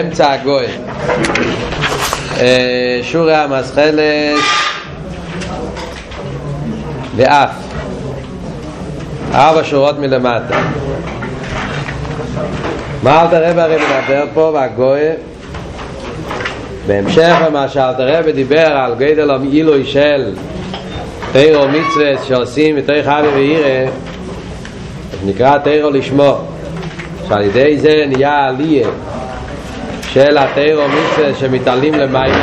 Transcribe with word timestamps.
אמצע 0.00 0.32
הגוי. 0.32 0.66
שורי 3.02 3.36
המסחלת 3.36 4.00
ואף. 7.16 7.50
ארבע 9.34 9.64
שורות 9.64 9.98
מלמטה. 9.98 10.58
מה 13.02 13.22
אל 13.22 13.28
תראה 13.28 13.62
הרי 13.64 13.76
מדבר 13.76 14.24
פה 14.34 14.50
והגוי? 14.54 15.00
בהמשך 16.86 17.36
למה 17.46 17.68
שאל 17.68 17.92
תראה 17.92 18.32
דיבר 18.32 18.66
על 18.66 18.94
גדל 18.94 19.30
המעילוי 19.30 19.84
של 19.84 20.34
תירו 21.32 21.68
מצווה 21.68 22.24
שעושים 22.24 22.76
בתרי 22.76 23.02
חבי 23.02 23.28
ואירה 23.34 23.90
נקרא 25.24 25.58
תירו 25.58 25.90
לשמו 25.90 26.38
שעל 27.28 27.42
ידי 27.42 27.78
זה 27.78 28.04
נהיה 28.08 28.46
עלייה 28.46 28.88
של 30.14 30.38
התירו 30.38 30.82
מצווה 30.88 31.34
שמתעלים 31.34 31.94
למים 31.94 32.34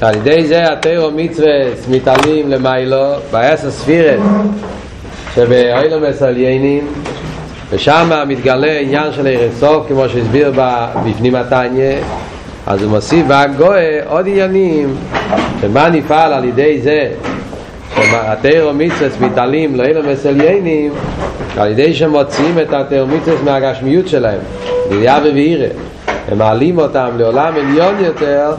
שעל 0.00 0.14
ידי 0.16 0.46
זה 0.46 0.72
התירו 0.72 1.10
מצווה 1.10 1.48
מתעלים 1.90 2.50
למיילו 2.50 3.14
בעשר 3.30 3.70
ספירת 3.70 4.20
שבאוילום 5.34 6.02
מסליינים 6.10 6.92
ושם 7.72 8.10
מתגלה 8.26 8.78
עניין 8.78 9.12
של 9.12 9.26
ערב 9.26 9.52
סוף 9.58 9.88
כמו 9.88 10.08
שהסביר 10.08 10.52
בפנים 11.04 11.34
התניא. 11.34 11.96
אז 12.66 12.82
הוא 12.82 12.90
מוסיף 12.90 13.26
והגואה 13.28 13.98
עוד 14.06 14.28
עניינים 14.28 14.94
שמה 15.60 15.88
נפעל 15.88 16.32
על 16.32 16.44
ידי 16.44 16.80
זה 16.80 17.10
שהתירו 17.94 18.72
מצווה 18.74 19.08
מתעלים 19.20 19.76
לאילום 19.76 20.08
מסליינים 20.08 20.92
על 21.56 21.70
ידי 21.70 21.94
שמוציאים 21.94 22.58
את 22.58 22.72
התירו 22.72 23.06
מצווה 23.06 23.42
מהגשמיות 23.44 24.08
שלהם 24.08 24.38
גליה 24.90 25.18
ובעירה 25.24 25.68
ומעלים 26.30 26.78
אותם 26.78 27.08
לעולם 27.16 27.54
עליון 27.54 27.94
יותר 28.04 28.52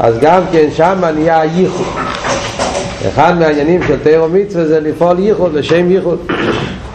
אז 0.00 0.18
גם 0.20 0.42
כן 0.52 0.66
שם 0.76 1.04
נהיה 1.14 1.44
ייחוד. 1.44 1.86
אחד 3.08 3.38
מהעניינים 3.38 3.80
של 3.88 3.96
תירו 4.02 4.28
מצווה 4.28 4.64
זה 4.64 4.80
לפעול 4.80 5.18
ייחוד 5.18 5.54
לשם 5.54 5.90
ייחוד 5.90 6.18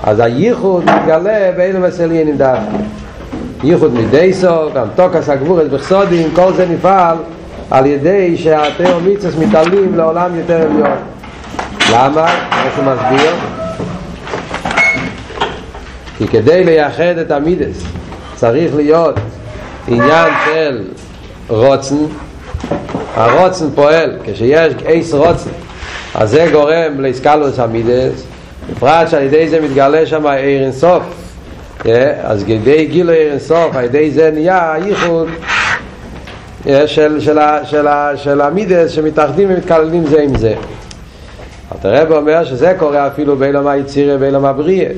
אז 0.03 0.19
הייחוד 0.19 0.83
מתגלה 0.85 1.51
באילו 1.57 1.79
מסליינים 1.79 2.37
דווקא 2.37 2.77
ייחוד 3.63 3.93
מדייסו, 3.93 4.71
גם 4.75 4.87
תוקס 4.95 5.29
הגבורס 5.29 5.67
בחסודים, 5.67 6.27
כל 6.35 6.53
זה 6.53 6.65
נפעל 6.65 7.17
על 7.71 7.85
ידי 7.85 8.37
שהתיאו 8.37 8.99
מיצוס 8.99 9.35
מתעלים 9.35 9.97
לעולם 9.97 10.35
יותר 10.35 10.61
עליון 10.61 10.97
למה? 11.93 12.27
איך 12.65 12.77
הוא 12.77 12.85
מסביר? 12.85 13.31
כי 16.17 16.27
כדי 16.27 16.63
לייחד 16.63 17.17
את 17.21 17.31
המידס 17.31 17.83
צריך 18.35 18.75
להיות 18.75 19.15
עניין 19.87 20.33
של 20.45 20.83
רוצן 21.47 21.95
הרוצן 23.15 23.65
פועל 23.75 24.17
כשיש 24.23 24.73
אייס 24.85 25.13
רוצן 25.13 25.49
אז 26.15 26.29
זה 26.29 26.49
גורם 26.51 26.99
לאסקלוס 26.99 27.59
המידס 27.59 28.23
בפרט 28.71 29.09
שעל 29.09 29.23
ידי 29.23 29.49
זה 29.49 29.61
מתגלה 29.61 30.05
שם 30.05 30.27
עיר 30.27 30.63
אינסוף. 30.63 31.03
אז 32.21 32.43
כדי 32.43 32.85
גילו 32.85 33.13
עיר 33.13 33.31
אינסוף 33.31 33.75
על 33.75 33.83
ידי 33.83 34.11
זה 34.11 34.31
נהיה 34.33 34.73
הייחוד 34.73 35.27
של, 36.63 37.19
של, 37.19 37.39
של, 37.63 37.87
של 38.15 38.41
המידס 38.41 38.91
שמתאחדים 38.91 39.47
ומתקללים 39.51 40.05
זה 40.05 40.21
עם 40.21 40.37
זה. 40.37 40.55
הרב 41.83 42.11
אומר 42.11 42.43
שזה 42.43 42.75
קורה 42.79 43.07
אפילו 43.07 43.35
באילום 43.37 43.67
היצירה 43.67 44.17
באילום 44.17 44.45
הבריאה 44.45 44.89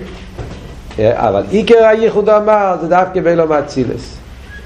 אבל 0.99 1.43
עיקר 1.51 1.85
הייחוד 1.85 2.29
אמר 2.29 2.75
זה 2.81 2.87
דווקא 2.87 3.21
באילום 3.21 3.51
הצילס 3.51 4.17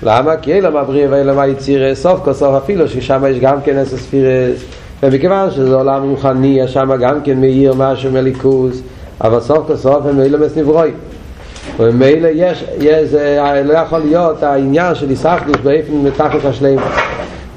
למה? 0.04 0.38
כי 0.38 0.54
אילום 0.54 0.78
הבריאה 0.78 1.08
ואילום 1.10 1.40
היצירה 1.40 1.96
סוף 1.96 2.20
כל 2.24 2.34
סוף 2.34 2.64
אפילו 2.64 2.88
ששם 2.88 3.24
יש 3.30 3.40
גם 3.40 3.62
כן 3.62 3.78
אסס 3.78 4.00
ספירס 4.00 4.60
ומכיוון 5.06 5.52
שזה 5.52 5.76
עולם 5.76 6.10
רוחני, 6.10 6.60
שם 6.68 6.96
גם 7.00 7.22
כן 7.24 7.42
מאיר 7.42 7.74
משהו 7.74 8.12
מליכוס, 8.12 8.82
אבל 9.22 9.40
סוף 9.40 9.68
כל 9.68 9.76
סוף 9.76 10.06
הם 10.06 10.22
אילו 10.22 10.40
מסנברוי. 10.40 10.92
וממילא 11.80 12.28
יש, 12.34 12.64
יש, 12.80 13.14
לא 13.66 13.74
יכול 13.74 14.00
להיות 14.00 14.44
העניין 14.44 14.96
של 14.96 15.10
איסחדוס 15.10 15.56
באיפן 15.64 15.94
מתחת 15.94 16.46
השלם. 16.46 16.78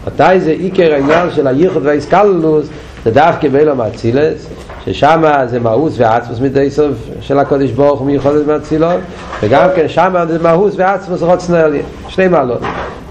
מתי 0.07 0.41
זה 0.41 0.51
עיקר 0.51 0.93
העניין 0.93 1.31
של 1.31 1.47
הייחוד 1.47 1.87
והאיסקללוס, 1.87 2.67
זה 3.05 3.11
דווקא 3.11 3.49
באילו 3.49 3.77
מאצילס, 3.77 4.47
ששם 4.85 5.23
זה 5.47 5.61
מאוס 5.61 5.95
ועצמוס 5.97 6.41
מדי 6.41 6.71
סוף 6.71 6.93
של 7.21 7.39
הקודש 7.39 7.71
ברוך 7.71 8.01
הוא 8.01 8.07
מיוחדת 8.07 8.47
מאצילות, 8.47 9.01
וגם 9.43 9.69
כן 9.77 9.89
שם 9.89 10.15
זה 10.29 10.39
מאוס 10.39 10.75
ועצמוס 10.77 11.23
רוצנרלי, 11.23 11.83
שני 12.09 12.29
מעלות. 12.29 12.61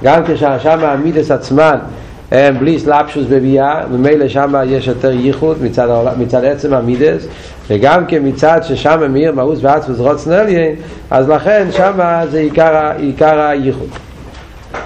גם 0.03 0.23
כששם 0.25 0.79
המידס 0.81 1.31
עצמן 1.31 1.77
הם 2.31 2.59
בלי 2.59 2.79
סלאפשוס 2.79 3.25
בביאה, 3.29 3.83
ומילא 3.91 4.27
שם 4.27 4.53
יש 4.65 4.87
יותר 4.87 5.11
ייחוד 5.11 5.63
מצד, 5.63 5.87
מצד 6.17 6.43
עצם 6.43 6.73
המידס, 6.73 7.27
וגם 7.69 8.05
כן 8.05 8.21
מצד 8.23 8.61
ששם 8.63 9.11
מאיר 9.11 9.31
מאוס 9.31 9.59
ועצמוס 9.61 9.99
רוצנליין, 9.99 10.75
אז 11.11 11.29
לכן 11.29 11.67
שם 11.71 12.23
זה 12.29 12.39
עיקר, 12.39 12.91
עיקר 12.97 13.39
הייחוד. 13.39 13.89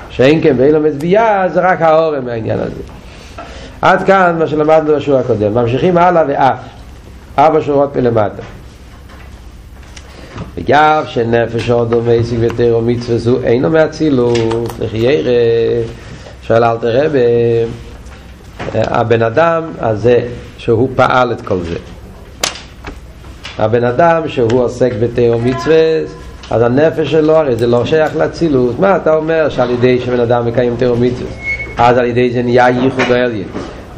שאין 0.10 0.44
כן 0.44 0.58
באילומס 0.58 0.94
ביאה 0.96 1.50
זה 1.50 1.60
רק 1.60 1.82
האורם 1.82 2.26
מהעניין 2.26 2.60
הזה. 2.60 2.82
עד 3.82 4.04
כאן 4.04 4.36
מה 4.40 4.48
שלמדנו 4.48 4.96
בשיעור 4.96 5.20
הקודם. 5.20 5.54
ממשיכים 5.54 5.98
הלאה 5.98 6.24
ואף. 6.28 6.60
ארבע 7.40 7.62
שורות 7.62 7.96
מלמטה. 7.96 8.42
וגם 10.58 11.02
שנפש 11.06 11.70
אודו 11.70 12.02
מייסיק 12.02 12.40
ותירו 12.42 12.82
מצווה 12.82 13.18
זו 13.18 13.38
אינו 13.44 13.70
מהצילות, 13.70 14.70
לכי 14.80 14.98
ירא 14.98 15.32
שואל 16.52 16.64
אל 16.64 16.78
תראה 16.78 17.08
הבן 18.74 19.22
אדם 19.22 19.64
הזה 19.80 20.20
שהוא 20.58 20.90
פעל 20.96 21.32
את 21.32 21.42
כל 21.42 21.58
זה 21.58 21.76
הבן 23.58 23.84
אדם 23.84 24.22
שהוא 24.28 24.64
עוסק 24.64 24.92
בתאו 25.00 25.40
מצווה 25.40 26.00
אז 26.52 26.62
הנפש 26.62 27.12
שלו 27.12 27.36
הרי 27.36 27.56
זה 27.56 27.68
לא 27.68 27.86
שייך 27.86 28.16
לצילות. 28.16 28.80
מה 28.80 28.96
אתה 28.96 29.16
אומר 29.16 29.50
שעל 29.50 29.70
ידי 29.72 30.00
שבן 30.00 30.20
אדם 30.20 30.48
מקיים 30.48 30.76
תאו 30.78 30.96
מצווה 30.96 31.32
אז 31.78 31.98
על 31.98 32.06
ידי 32.06 32.32
זה 32.32 32.42
נהיה 32.42 32.70
ייחוד 32.70 33.12
העליין? 33.12 33.48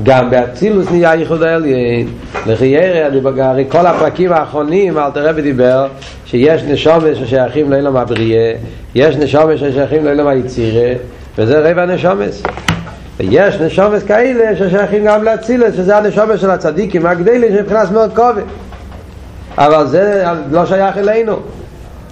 גם 0.03 0.29
באצילוס 0.29 0.91
נהיה 0.91 1.15
ייחוד 1.15 1.43
העליין. 1.43 2.07
לחיירה, 2.47 3.07
הרי 3.37 3.65
כל 3.69 3.85
הפרקים 3.85 4.31
האחרונים 4.31 4.97
אל 4.97 5.11
תראה 5.11 5.31
ודיבר 5.35 5.87
שיש 6.25 6.63
נשומש 6.63 7.17
ששייכים 7.17 7.71
לאילום 7.71 7.97
הבריאה 7.97 8.53
יש 8.95 9.15
נשומש 9.15 9.59
ששייכים 9.59 10.05
לאילום 10.05 10.27
היצירה 10.27 10.93
וזה 11.37 11.71
רבע 11.71 11.85
נשומס. 11.85 12.43
ויש 13.19 13.55
נשומס 13.55 14.03
כאלה 14.03 14.55
ששייכים 14.55 15.05
גם 15.05 15.23
להצילת 15.23 15.73
שזה 15.73 15.97
הנשומס 15.97 16.41
של 16.41 16.49
הצדיקים 16.49 17.05
הגדלים 17.05 17.55
שמבחינת 17.57 17.91
מאוד 17.91 18.15
כובד. 18.15 18.43
אבל 19.57 19.87
זה 19.87 20.25
לא 20.51 20.65
שייך 20.65 20.97
אלינו. 20.97 21.39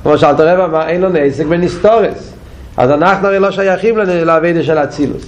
כמו 0.04 0.18
שאלת 0.18 0.40
רבע 0.40 0.66
אמר 0.66 0.88
אין 0.88 1.02
לו 1.02 1.10
נעסק 1.10 1.46
בנסתורס. 1.46 2.32
אז 2.78 2.92
אנחנו 2.92 3.28
הרי 3.28 3.40
לא 3.40 3.52
שייכים 3.52 3.98
לעבד 3.98 4.54
של 4.62 4.78
הצילוס 4.78 5.24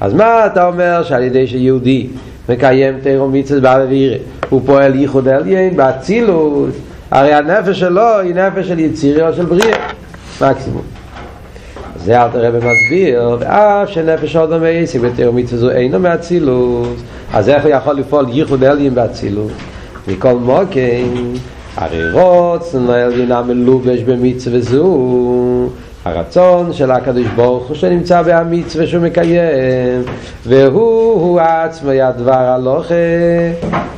אז 0.00 0.14
מה 0.14 0.46
אתה 0.46 0.66
אומר 0.66 1.02
שעל 1.02 1.22
ידי 1.22 1.46
שיהודי 1.46 2.06
מקיים 2.48 3.00
תירו 3.00 3.28
מיצס 3.28 3.52
באבא 3.52 3.84
וירא 3.88 4.16
הוא 4.48 4.62
פועל 4.66 4.94
ייחוד 4.94 5.28
עליין 5.28 5.76
באצילוס 5.76 6.74
הרי 7.10 7.34
הנפש 7.34 7.80
שלו 7.80 8.18
היא 8.18 8.34
נפש 8.34 8.68
של 8.68 8.78
יצירה 8.78 9.28
או 9.28 9.34
של 9.34 9.44
בריאה 9.44 9.78
מקסימום 10.40 10.82
זה 12.04 12.22
אל 12.22 12.28
תראה 12.28 12.50
במסביר, 12.50 13.36
ואף 13.40 13.88
שנפש 13.88 14.36
עוד 14.36 14.52
המייסי 14.52 14.98
בתאו 14.98 15.32
מצווה 15.32 15.58
זו 15.60 15.70
אינו 15.70 15.98
מהצילוס, 15.98 16.88
אז 17.32 17.48
איך 17.48 17.64
הוא 17.64 17.72
יכול 17.72 17.94
לפעול 17.94 18.26
ייחוד 18.28 18.64
אליים 18.64 18.94
באצילוס? 18.94 19.52
מכל 20.08 20.34
מוקם, 20.34 21.32
הרי 21.76 22.12
רוצן 22.12 22.90
האליין 22.90 23.32
המלובש 23.32 24.00
במצווה 24.00 24.60
זו, 24.60 25.68
הרצון 26.04 26.72
של 26.72 26.90
הקדוש 26.90 27.26
ברוך 27.36 27.66
הוא 27.66 27.76
שנמצא 27.76 28.22
בהמצווה 28.22 28.86
שהוא 28.86 29.02
מקיים, 29.02 30.02
והוא 30.46 31.12
הוא 31.12 31.40
עצמו 31.40 31.90
הדבר 31.90 32.32
הלוכה, 32.32 32.94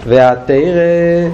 והתרא 0.06 1.28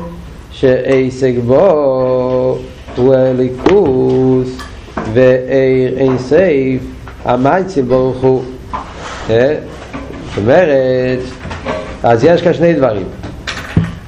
שעסק 0.50 1.34
בו 1.46 2.58
הוא 2.96 3.14
הליכוס. 3.14 4.67
ואיר 5.12 5.98
אין 5.98 6.18
סייף 6.18 6.82
המייצי 7.24 7.82
ברוך 7.82 8.22
הוא 8.22 8.42
זאת 9.26 10.38
אומרת 10.38 11.18
אז 12.02 12.24
יש 12.24 12.42
כאן 12.42 12.54
שני 12.54 12.74
דברים 12.74 13.06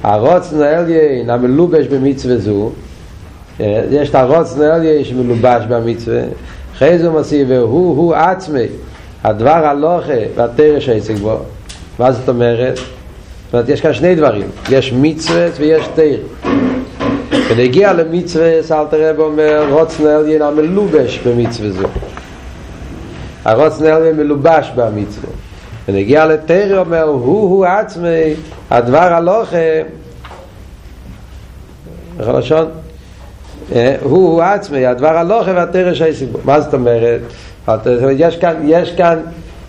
הרוץ 0.03 0.53
נעליין 0.53 1.29
המלובש 1.29 1.87
במצווה 1.87 2.37
זו 2.37 2.71
יש 3.91 4.09
את 4.09 4.15
הרוץ 4.15 4.57
נעליין 4.57 5.03
שמלובש 5.03 5.65
במצווה 5.69 6.21
אחרי 6.81 6.97
זה 6.97 7.07
הוא 7.07 7.17
מוסיף, 7.17 7.47
והוא 7.49 7.97
הוא 7.97 8.15
עצמי, 8.15 8.65
הדבר 9.23 9.49
הלוכה 9.49 10.13
והתרש 10.35 10.89
העסק 10.89 11.15
בו. 11.15 11.37
מה 11.99 12.11
זאת 12.11 12.29
אומרת? 12.29 12.77
זאת 12.77 13.53
אומרת, 13.53 13.69
יש 13.69 13.81
כאן 13.81 13.93
שני 13.93 14.15
דברים, 14.15 14.47
יש 14.69 14.93
מצווה 14.93 15.47
ויש 15.57 15.87
תיר. 15.95 16.19
ונגיע 17.51 17.93
למצווה, 17.93 18.59
אלתר 18.59 19.09
רב 19.09 19.19
אומר, 19.19 19.67
רוצן 19.69 20.05
עליין 20.05 20.41
המלובש 20.41 21.19
במצווה 21.19 21.69
זו. 21.71 21.87
הרוצן 23.45 23.85
עליין 23.85 24.17
מלובש 24.17 24.71
במצווה. 24.75 25.29
ונגיע 25.87 26.25
לתיר 26.25 26.79
אומר, 26.79 27.03
הוא 27.03 27.41
הוא 27.41 27.65
עצמי, 27.65 28.33
הדבר 28.69 29.13
הלוכה, 29.13 29.57
איך 32.19 32.27
הלשון? 32.27 32.65
הוא 34.01 34.41
עצמי, 34.41 34.85
הדבר 34.85 35.17
הלוכה 35.17 35.51
והתרש 35.55 36.01
העסק 36.01 36.25
בו. 36.31 36.39
מה 36.43 36.61
זאת 36.61 36.73
אומרת? 36.73 37.21
יש 38.11 38.37
כאן, 38.37 38.55
יש 38.63 38.91
כאן, 38.91 39.19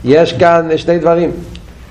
יש 0.05 0.33
כאן 0.33 0.69
שני 0.77 0.99
דברים. 0.99 1.31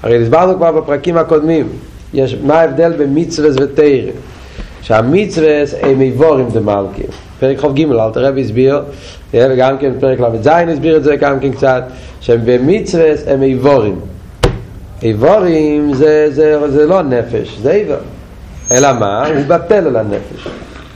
הרי 0.04 0.24
הסברנו 0.24 0.56
כבר 0.56 0.72
בפרקים 0.72 1.18
הקודמים, 1.18 1.68
יש, 2.14 2.36
מה 2.44 2.60
ההבדל 2.60 2.94
בין 2.98 3.10
מצווה 3.16 3.50
ותרא. 3.56 4.12
שהמצווה 4.82 5.64
הם 5.82 6.02
איבורים 6.02 6.50
דמלכים. 6.50 7.06
פרק 7.40 7.60
חוב 7.60 7.76
ג' 7.76 7.92
אל 7.92 8.10
תראה 8.14 8.32
והסביר, 8.36 8.82
וגם 9.34 9.78
כן 9.78 9.92
פרק 10.00 10.20
ל"ז 10.20 10.48
הסביר 10.48 10.98
את 10.98 11.04
זה 11.04 11.16
גם 11.16 11.40
כן 11.40 11.52
קצת, 11.52 11.84
במצווה 12.30 13.12
הם 13.28 13.44
איבורים. 13.44 14.00
איבורים 15.04 15.94
זה, 15.94 16.28
זה, 16.32 16.72
זה 16.72 16.86
לא 16.86 17.02
נפש, 17.02 17.58
זה 17.62 17.72
איבר. 17.72 17.98
אלא 18.72 18.94
מה? 19.00 19.28
הוא 19.28 19.44
בטל 19.48 19.88
על 19.88 19.96
הנפש. 19.96 20.48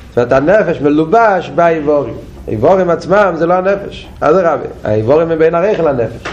זאת 0.10 0.18
אומרת, 0.18 0.32
הנפש 0.32 0.82
מלובש 0.82 1.52
באיבורים. 1.56 2.14
האיבורים 2.48 2.90
עצמם 2.90 3.34
זה 3.36 3.46
לא 3.46 3.54
הנפש, 3.54 4.08
אדרבה, 4.20 4.68
האיבורים 4.84 5.32
הם 5.32 5.40
בין 5.40 5.56
הרייך 5.56 5.80
לנפש. 5.80 6.28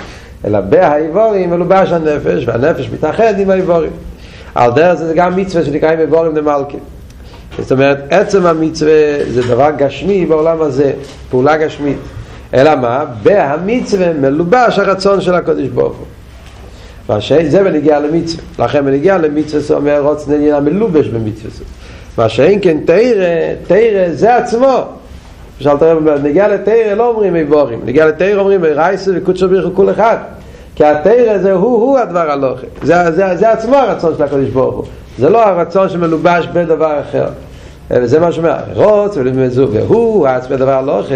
אלא 0.45 0.61
בהאיבורים 0.61 1.51
מלובש 1.51 1.93
הנפש, 1.93 2.47
והנפש 2.47 2.91
מתאחד 2.91 3.39
עם 3.39 3.51
האיבורים. 3.51 3.91
על 4.55 4.71
דרך 4.71 4.95
זה 4.95 5.13
גם 5.15 5.37
מצווה 5.37 5.65
שנקראים 5.65 6.01
איבורים 6.01 6.35
דמלכים. 6.35 6.81
זאת 7.59 7.73
אומרת, 7.73 7.99
עצם 8.11 8.47
המצווה 8.47 8.93
זה 9.31 9.43
דבר 9.43 9.71
גשמי 9.77 10.27
בעולם 10.27 10.63
הזה, 10.63 10.93
פעולה 11.31 11.57
גשמית. 11.57 11.99
אלא 12.55 12.75
מה? 12.77 13.05
בהמצווה 13.23 14.13
מלובש 14.13 14.79
הרצון 14.79 15.21
של 15.21 15.35
הקודש 15.35 15.69
ברוך 15.69 15.97
הוא. 17.09 17.19
זה 17.49 17.65
בנגיע 17.65 18.01
למצווה. 18.01 18.45
לכן 18.59 18.85
בנגיע 18.85 19.19
למצווה 19.19 19.61
זה 19.61 19.75
אומר 19.75 20.01
רוצן 20.01 20.33
עניין 20.35 20.55
המלובש 20.55 21.09
במצווה. 21.09 21.51
מה 22.19 22.29
שאין 22.29 22.59
כן 22.63 22.79
תרא, 22.85 23.55
תרא 23.67 24.13
זה 24.13 24.37
עצמו. 24.37 24.85
שאלת 25.61 25.83
הרב, 25.83 26.09
נגיע 26.09 26.49
לתרא 26.49 26.95
לא 26.95 27.09
אומרים 27.09 27.37
איבורים, 27.37 27.81
נגיע 27.85 28.07
לתרא 28.07 28.41
אומרים 28.41 28.65
רייסה 28.65 29.11
וקודשו 29.15 29.49
בריחו 29.49 29.75
כל 29.75 29.91
אחד. 29.91 30.17
כי 30.83 30.87
התרא 30.87 31.39
זה 31.39 31.53
הוא-הוא 31.53 31.99
הדבר 31.99 32.31
הלוכה. 32.31 32.67
זה, 32.83 33.11
זה, 33.11 33.37
זה 33.37 33.51
עצמו 33.51 33.77
הרצון 33.77 34.15
של 34.17 34.23
הקודש 34.23 34.49
ברוך 34.49 34.75
הוא. 34.75 34.85
זה 35.19 35.31
לא 35.31 35.47
הרצון 35.47 35.89
שמלובש 35.89 36.47
בדבר 36.53 37.01
אחר. 37.01 37.27
וזה 37.91 38.21
מה 38.21 38.33
שאומר, 38.33 38.57
רוץ 38.75 39.17
ולמזו, 39.17 39.69
והוא 39.73 40.27
עצמי 40.27 40.55
הדבר 40.55 40.73
הלוכה. 40.73 41.15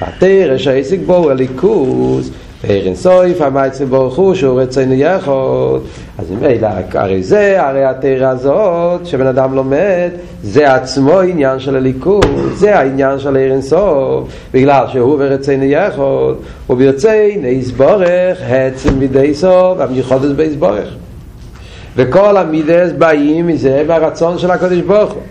התרא 0.00 0.56
שהעסיק 0.56 1.00
בו 1.06 1.16
הוא 1.16 1.30
הליכוס. 1.30 2.30
ואין 2.64 2.94
סויף 2.94 3.40
המייצר 3.40 3.84
ברוך 3.84 4.16
הוא 4.16 4.34
שהוא 4.34 4.60
רצינו 4.60 4.94
יכול 4.94 5.80
אז 6.18 6.30
ממילא 6.30 6.68
הרי 6.94 7.22
זה 7.22 7.62
הרי 7.62 7.84
התרא 7.84 8.26
הזאת 8.26 9.06
שבן 9.06 9.26
אדם 9.26 9.54
לומד 9.54 10.10
זה 10.42 10.74
עצמו 10.74 11.20
עניין 11.20 11.58
של 11.58 11.76
הליכוד 11.76 12.26
זה 12.54 12.78
העניין 12.78 13.18
של 13.18 13.36
אין 13.36 13.62
סוף 13.62 14.28
בגלל 14.54 14.84
שהוא 14.92 15.16
ורצינו 15.18 15.64
יכול 15.64 16.34
וברצינו 16.70 17.46
יסבורך 17.46 18.38
עצם 18.48 18.98
בידי 18.98 19.34
סוף 19.34 19.80
המיוחדס 19.80 20.30
ביסבורך. 20.36 20.88
וכל 21.96 22.36
המידס 22.36 22.92
באים 22.98 23.46
מזה 23.46 23.84
מהרצון 23.88 24.38
של 24.38 24.50
הקדוש 24.50 24.78
ברוך 24.78 25.12
הוא. 25.12 25.22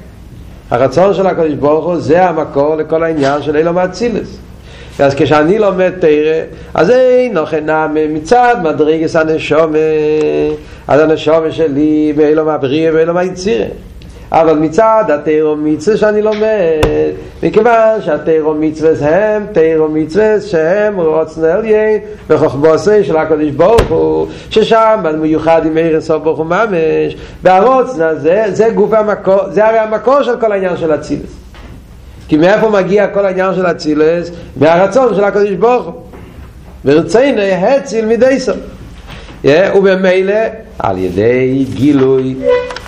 הרצון 0.72 1.14
של 1.14 1.28
הקדוש 1.28 1.54
ברוך 1.54 1.86
הוא 1.86 2.00
זה 2.00 2.26
המקור 2.26 2.76
לכל 2.76 3.04
העניין 3.04 3.42
של 3.42 3.58
אילו 3.58 3.74
מאצילס 3.74 4.38
אז 5.00 5.16
כשאני 5.16 5.60
לומד 5.60 5.92
תרא, 6.00 6.42
אז 6.74 6.90
אין 6.90 7.34
נוחנה 7.34 7.88
מצד 8.10 8.56
מדרגס 8.64 9.16
הנשומה, 9.16 9.78
אז 10.88 11.02
הנשומה 11.02 11.52
שלי 11.52 12.14
ואילו 12.16 12.46
מהבריא 12.46 12.92
ואילו 12.94 13.14
מהיצירה. 13.14 13.66
אבל 14.32 14.58
מצד 14.58 15.04
התירו 15.14 15.56
מצווה 15.56 15.98
שאני 15.98 16.22
לומד, 16.22 16.82
מכיוון 17.44 18.02
שהתירו 18.02 18.54
מצווה 18.54 19.36
הם 19.36 19.46
תירו 19.52 19.88
מצווה 19.88 20.42
שהם 20.42 21.00
רוצן 21.00 21.44
עליין 21.44 22.00
וחוכבוסי 22.30 23.04
של 23.04 23.18
הקדוש 23.18 23.50
ברוך 23.50 23.82
הוא, 23.90 24.28
ששם 24.50 25.04
מיוחד 25.22 25.66
עם 25.66 25.78
עיר 25.78 26.02
סוף 26.02 26.24
ברוך 26.24 26.38
הוא 26.38 26.46
ממש, 26.46 27.16
והרוצן 27.44 28.02
הזה, 28.02 28.44
זה 28.52 28.70
גוף 28.70 28.94
המקור, 28.94 29.40
זה 29.50 29.68
הרי 29.68 29.78
המקור 29.78 30.24
של 30.24 30.40
כל 30.40 30.52
העניין 30.52 30.78
של 30.78 30.96
אצילס. 30.96 31.47
כי 32.28 32.38
מאיפה 32.38 32.70
מגיע 32.70 33.08
כל 33.08 33.26
העניין 33.26 33.56
של 33.56 33.66
אצילס? 33.66 34.32
מהרצון 34.58 35.16
של 35.16 35.24
הקדוש 35.24 35.52
ברוך 35.52 35.86
הוא. 35.86 35.94
ורצינו 36.86 37.42
הציל 37.42 38.06
מדי 38.06 38.40
סוף. 38.40 38.58
ובמילא 39.76 40.34
על 40.80 40.98
ידי 40.98 41.66
גילוי 41.74 42.36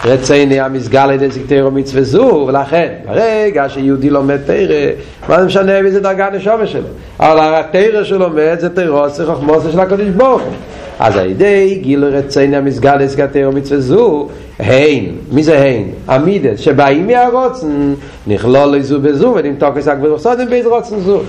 רציני 0.06 0.60
המסגל 0.60 1.12
ידי 1.12 1.28
תירו 1.48 1.72
מצווה 1.72 2.04
זו 2.04 2.46
ולכן 2.48 2.94
ברגע 3.06 3.70
שיהודי 3.70 4.10
לומד 4.10 4.38
תירה 4.46 4.92
מה 5.30 5.40
זה 5.40 5.46
משנה 5.46 5.82
באיזה 5.82 6.00
דרגה 6.00 6.30
נשומה 6.30 6.68
שלו 6.68 6.88
אבל 7.20 7.56
התירה 7.60 8.06
שהוא 8.06 8.20
לומד 8.20 8.58
זה 8.60 8.70
תירו 8.70 9.10
צריך 9.12 9.30
חוכמוסה 9.30 9.72
של 9.72 9.80
הקדוש 9.80 10.08
ברוך 10.08 10.42
הוא 10.42 10.52
אז 11.00 11.18
על 11.18 11.30
ידי 11.30 11.80
גילוי 11.81 12.10
רציני 12.10 12.57
המסגל 12.57 12.90
על 12.90 13.01
ידי 13.01 13.24
תירו 13.31 13.51
מצווה 13.51 13.80
זו 13.80 14.28
הין, 14.60 15.16
מי 15.31 15.44
זה 15.44 15.62
הין? 15.62 15.92
עמידס 16.10 16.60
שבאים 16.60 17.07
מהרוצן 17.07 17.94
נכלול 18.28 18.78
לזו 18.78 19.01
בזו 19.01 19.34
ונמתוק 19.36 19.78
עסק 19.78 19.96
ורסודים 20.01 20.50
באיזה 20.50 20.69
רוצן 20.69 21.00
זו. 21.00 21.22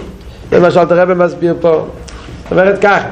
זה 0.50 0.60
מה 0.60 0.70
שאלת 0.70 0.92
הרב 0.92 1.12
מסביר 1.12 1.54
פה. 1.60 1.86
זאת 2.42 2.52
אומרת 2.52 2.78
ככה 2.82 3.08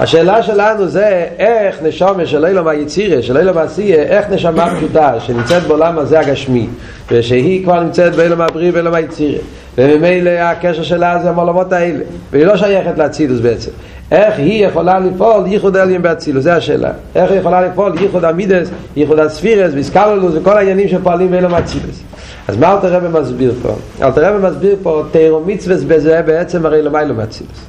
השאלה 0.00 0.42
שלנו 0.42 0.88
זה 0.88 1.26
איך 1.38 1.82
נשמה 1.82 2.26
של 2.26 2.44
אילו 2.44 2.64
מהיצירה, 2.64 3.22
של 3.22 3.36
אילו 3.36 3.54
מהעשייה, 3.54 4.02
איך 4.02 4.30
נשמה 4.30 4.76
פשוטה 4.76 5.20
שנמצאת 5.20 5.62
בעולם 5.62 5.98
הזה 5.98 6.20
הגשמי 6.20 6.66
ושהיא 7.10 7.64
כבר 7.64 7.80
נמצאת 7.80 8.14
באילו 8.14 8.36
מהבריא 8.36 8.70
ואילו 8.74 8.90
מהיצירה 8.90 9.38
וממילא 9.78 10.30
הקשר 10.30 10.82
שלה 10.82 11.18
זה 11.22 11.30
המעולמות 11.30 11.72
האלה 11.72 12.04
והיא 12.30 12.44
לא 12.44 12.56
שייכת 12.56 12.98
לאצילוס 12.98 13.40
בעצם 13.40 13.70
איך 14.10 14.38
היא 14.38 14.66
יכולה 14.66 14.98
לפעול 14.98 15.46
ייחוד 15.46 15.76
אליין 15.76 16.02
באצילוס, 16.02 16.44
זה 16.44 16.54
השאלה. 16.54 16.90
איך 17.14 17.30
היא 17.30 17.40
יכולה 17.40 17.60
לפעול 17.62 17.98
ייחוד 18.00 18.24
המידס, 18.24 18.68
ייחוד 18.96 19.18
הספירס 19.18 19.72
ויסקללוס 19.74 20.32
וכל 20.34 20.56
העניינים 20.56 20.88
שפועלים 20.88 21.30
באילו 21.30 21.48
מהאצילוס 21.48 22.00
אז 22.48 22.56
מה 22.56 22.72
אלתר 22.72 22.96
רבי 22.96 23.20
מסביר 23.20 23.54
פה? 23.62 23.74
אלתר 24.02 24.34
רבי 24.34 24.48
מסביר 24.48 24.76
פה 24.82 25.02
תירו 25.10 25.40
מצווס 25.46 25.82
בזה 25.82 26.22
בעצם 26.22 26.66
הרי 26.66 26.82
למיילו 26.82 27.14
מאצילוס 27.14 27.66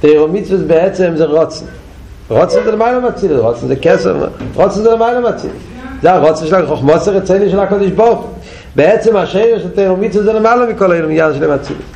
תירו 0.00 0.28
מצווס 0.28 0.60
בעצם 0.66 1.12
זה 1.16 1.24
רוצן 1.24 1.64
רוצן 2.28 2.64
זה 2.64 2.72
למיילו 2.72 3.00
מאצילוס, 3.00 3.40
רוצן 3.40 3.66
זה 3.66 3.76
כסר 3.76 4.26
רוצן 4.54 4.80
זה 4.80 4.90
למיילו 4.90 5.20
מאצילוס 5.20 5.56
זה 6.02 6.12
הרוצן 6.12 6.46
של 6.46 6.64
החוכמוס 6.64 7.08
הרציני 7.08 7.50
של 7.50 7.60
הקודש 7.60 7.90
ברוך 7.90 8.28
בעצם 8.76 9.16
השאיר 9.16 9.58
של 9.58 9.70
תירו 9.70 9.96
מצווס 9.96 10.24
זה 10.24 10.32
למעלה 10.32 10.66
מכל 10.66 10.92
העניין 10.92 11.34
של 11.34 11.46
מאצילוס 11.46 11.95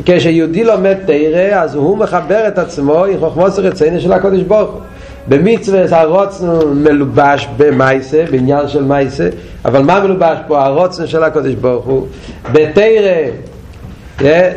וכשיהודי 0.00 0.64
לומד 0.64 0.96
תירה 1.06 1.62
אז 1.62 1.74
הוא 1.74 1.98
מחבר 1.98 2.48
את 2.48 2.58
עצמו 2.58 3.04
עם 3.04 3.20
חוכמוס 3.20 3.58
הרציני 3.58 4.00
של 4.00 4.12
הקודש 4.12 4.40
ברוך 4.40 4.70
הוא 4.70 4.80
במצווה 5.28 6.00
הרוצן 6.00 6.46
מלובש 6.74 7.48
במייסה, 7.56 8.24
בעניין 8.30 8.68
של 8.68 8.82
מייסה 8.82 9.28
אבל 9.64 9.82
מה 9.82 10.00
מלובש 10.00 10.38
פה? 10.46 10.64
הרוצן 10.64 11.06
של 11.06 11.24
הקודש 11.24 11.54
ברוך 11.54 11.84
הוא 11.84 12.06
בתירה 12.52 13.30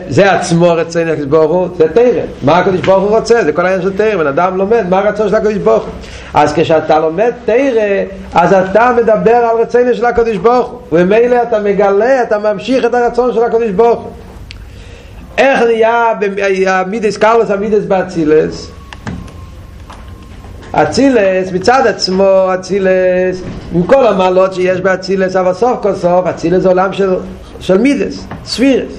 זה 0.09 0.33
עצמו 0.33 0.69
רציני 0.69 1.11
הקדוש 1.11 1.25
ברוך 1.25 1.51
הוא, 1.51 1.67
זה 1.77 1.93
תרא. 1.93 2.21
מה 2.43 2.57
הקדוש 2.57 2.81
ברוך 2.81 3.03
הוא 3.03 3.17
רוצה? 3.17 3.43
זה 3.43 3.53
כל 3.53 3.65
העניין 3.65 3.81
של 3.81 3.97
תרא. 3.97 4.15
בן 4.15 4.27
אדם 4.27 4.57
לומד 4.57 4.85
מה 4.89 4.99
הרצון 4.99 5.29
של 5.29 5.35
הקדוש 5.35 5.53
ברוך 5.53 5.83
הוא. 5.83 5.93
אז 6.33 6.53
כשאתה 6.53 6.99
לומד 6.99 7.31
תרא, 7.45 8.03
אז 8.33 8.53
אתה 8.53 8.91
מדבר 8.97 9.35
על 9.35 9.57
רציני 9.61 9.93
של 9.93 10.05
הקדוש 10.05 10.37
ברוך 10.37 10.67
הוא. 10.67 10.79
ומילא 10.91 11.37
אתה 11.43 11.59
מגלה, 11.59 12.23
אתה 12.23 12.37
ממשיך 12.39 12.85
את 12.85 12.93
הרצון 12.93 13.33
של 13.33 13.43
הקדוש 13.43 13.69
ברוך 13.69 13.99
הוא. 13.99 14.11
איך 15.37 15.61
נהיה 15.61 16.79
המידס 16.79 17.17
קרלוס 17.17 17.51
המידס 17.51 17.83
באצילס? 17.85 18.71
אצילס 20.71 21.51
מצד 21.53 21.87
עצמו 21.87 22.49
אצילס 22.53 23.41
עם 23.73 23.83
כל 23.83 24.07
המעלות 24.07 24.53
שיש 24.53 24.81
באצילס 24.81 25.35
אבל 25.35 25.53
סוף 25.53 25.79
כל 25.81 25.95
סוף 25.95 26.27
אצילס 26.27 26.63
זה 26.63 26.69
עולם 26.69 26.93
של, 26.93 27.15
של 27.59 27.77
מידס, 27.77 28.27
ספירס. 28.45 28.91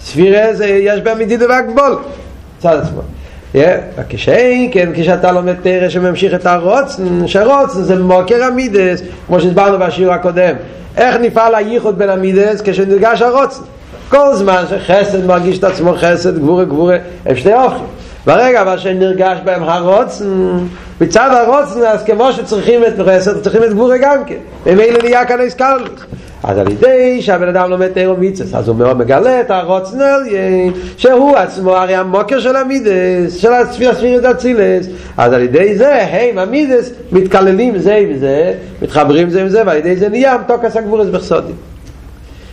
ספירס 0.00 0.60
יש 0.60 1.00
בה 1.00 1.14
מדידה 1.14 1.46
והגבול 1.48 1.98
מצד 2.58 2.78
עצמו. 2.82 3.00
כשאין 4.08 4.70
כן 4.72 4.88
כשאתה 4.94 5.32
לומד 5.32 5.54
תרא 5.62 5.88
שממשיך 5.88 6.34
את 6.34 6.46
הרוצן 6.46 7.26
שהרוצן 7.26 7.82
זה 7.82 8.02
מוקר 8.02 8.44
המידס 8.44 9.02
כמו 9.26 9.40
שהסברנו 9.40 9.78
בשיעור 9.78 10.14
הקודם. 10.14 10.54
איך 10.96 11.16
נפעל 11.20 11.54
הייחוד 11.54 11.98
בין 11.98 12.10
המידס 12.10 12.60
כשנרגש 12.64 13.22
הרוצן 13.22 13.62
כל 14.12 14.34
זמן 14.34 14.64
שחסד 14.70 15.26
מרגיש 15.26 15.58
את 15.58 15.64
עצמו 15.64 15.94
חסד, 15.96 16.38
גבורה 16.38 16.64
גבורה, 16.64 16.96
הם 17.26 17.36
שתי 17.36 17.54
אוכים. 17.54 17.84
ברגע 18.26 18.62
אבל 18.62 18.78
שנרגש 18.78 19.38
בהם 19.44 19.62
הרוצן, 19.62 20.24
מצד 21.00 21.30
הרוצן, 21.32 21.80
אז 21.86 22.02
כמו 22.02 22.32
שצריכים 22.32 22.84
את 22.84 22.92
חסד, 23.06 23.40
צריכים 23.40 23.62
את 23.62 23.70
גבורה 23.72 23.98
גם 23.98 24.24
כן. 24.26 24.36
ומילא 24.66 25.02
נהיה 25.02 25.24
כאן 25.24 25.40
איסקלוס. 25.40 25.88
אז 26.44 26.58
על 26.58 26.70
ידי 26.70 27.22
שהבן 27.22 27.48
אדם 27.48 27.70
לומד 27.70 27.88
תירו 27.88 28.16
מיצס, 28.16 28.54
אז 28.54 28.68
הוא 28.68 28.76
מאוד 28.76 28.98
מגלה 28.98 29.40
את 29.40 29.50
הרוצן 29.50 30.00
עליין, 30.00 30.72
שהוא 30.96 31.36
עצמו 31.36 31.76
הרי 31.76 31.94
המוקר 31.94 32.40
של 32.40 32.56
המידס, 32.56 33.36
של 33.36 33.52
הספיר 33.52 33.94
ספירת 33.94 34.24
אצילס. 34.24 34.86
אז 35.16 35.32
על 35.32 35.42
ידי 35.42 35.76
זה, 35.76 36.02
הם 36.02 36.38
המידס 36.38 36.90
מתקללים 37.12 37.78
זה 37.78 37.94
עם 37.94 38.18
זה, 38.18 38.52
מתחברים 38.82 39.30
זה 39.30 39.42
עם 39.42 39.48
זה, 39.48 39.62
ועל 39.66 39.76
ידי 39.76 39.96
זה 39.96 40.08
נהיה 40.08 40.38
מתוקס 40.38 40.76
הגבורס 40.76 41.08
בחסודים. 41.08 41.71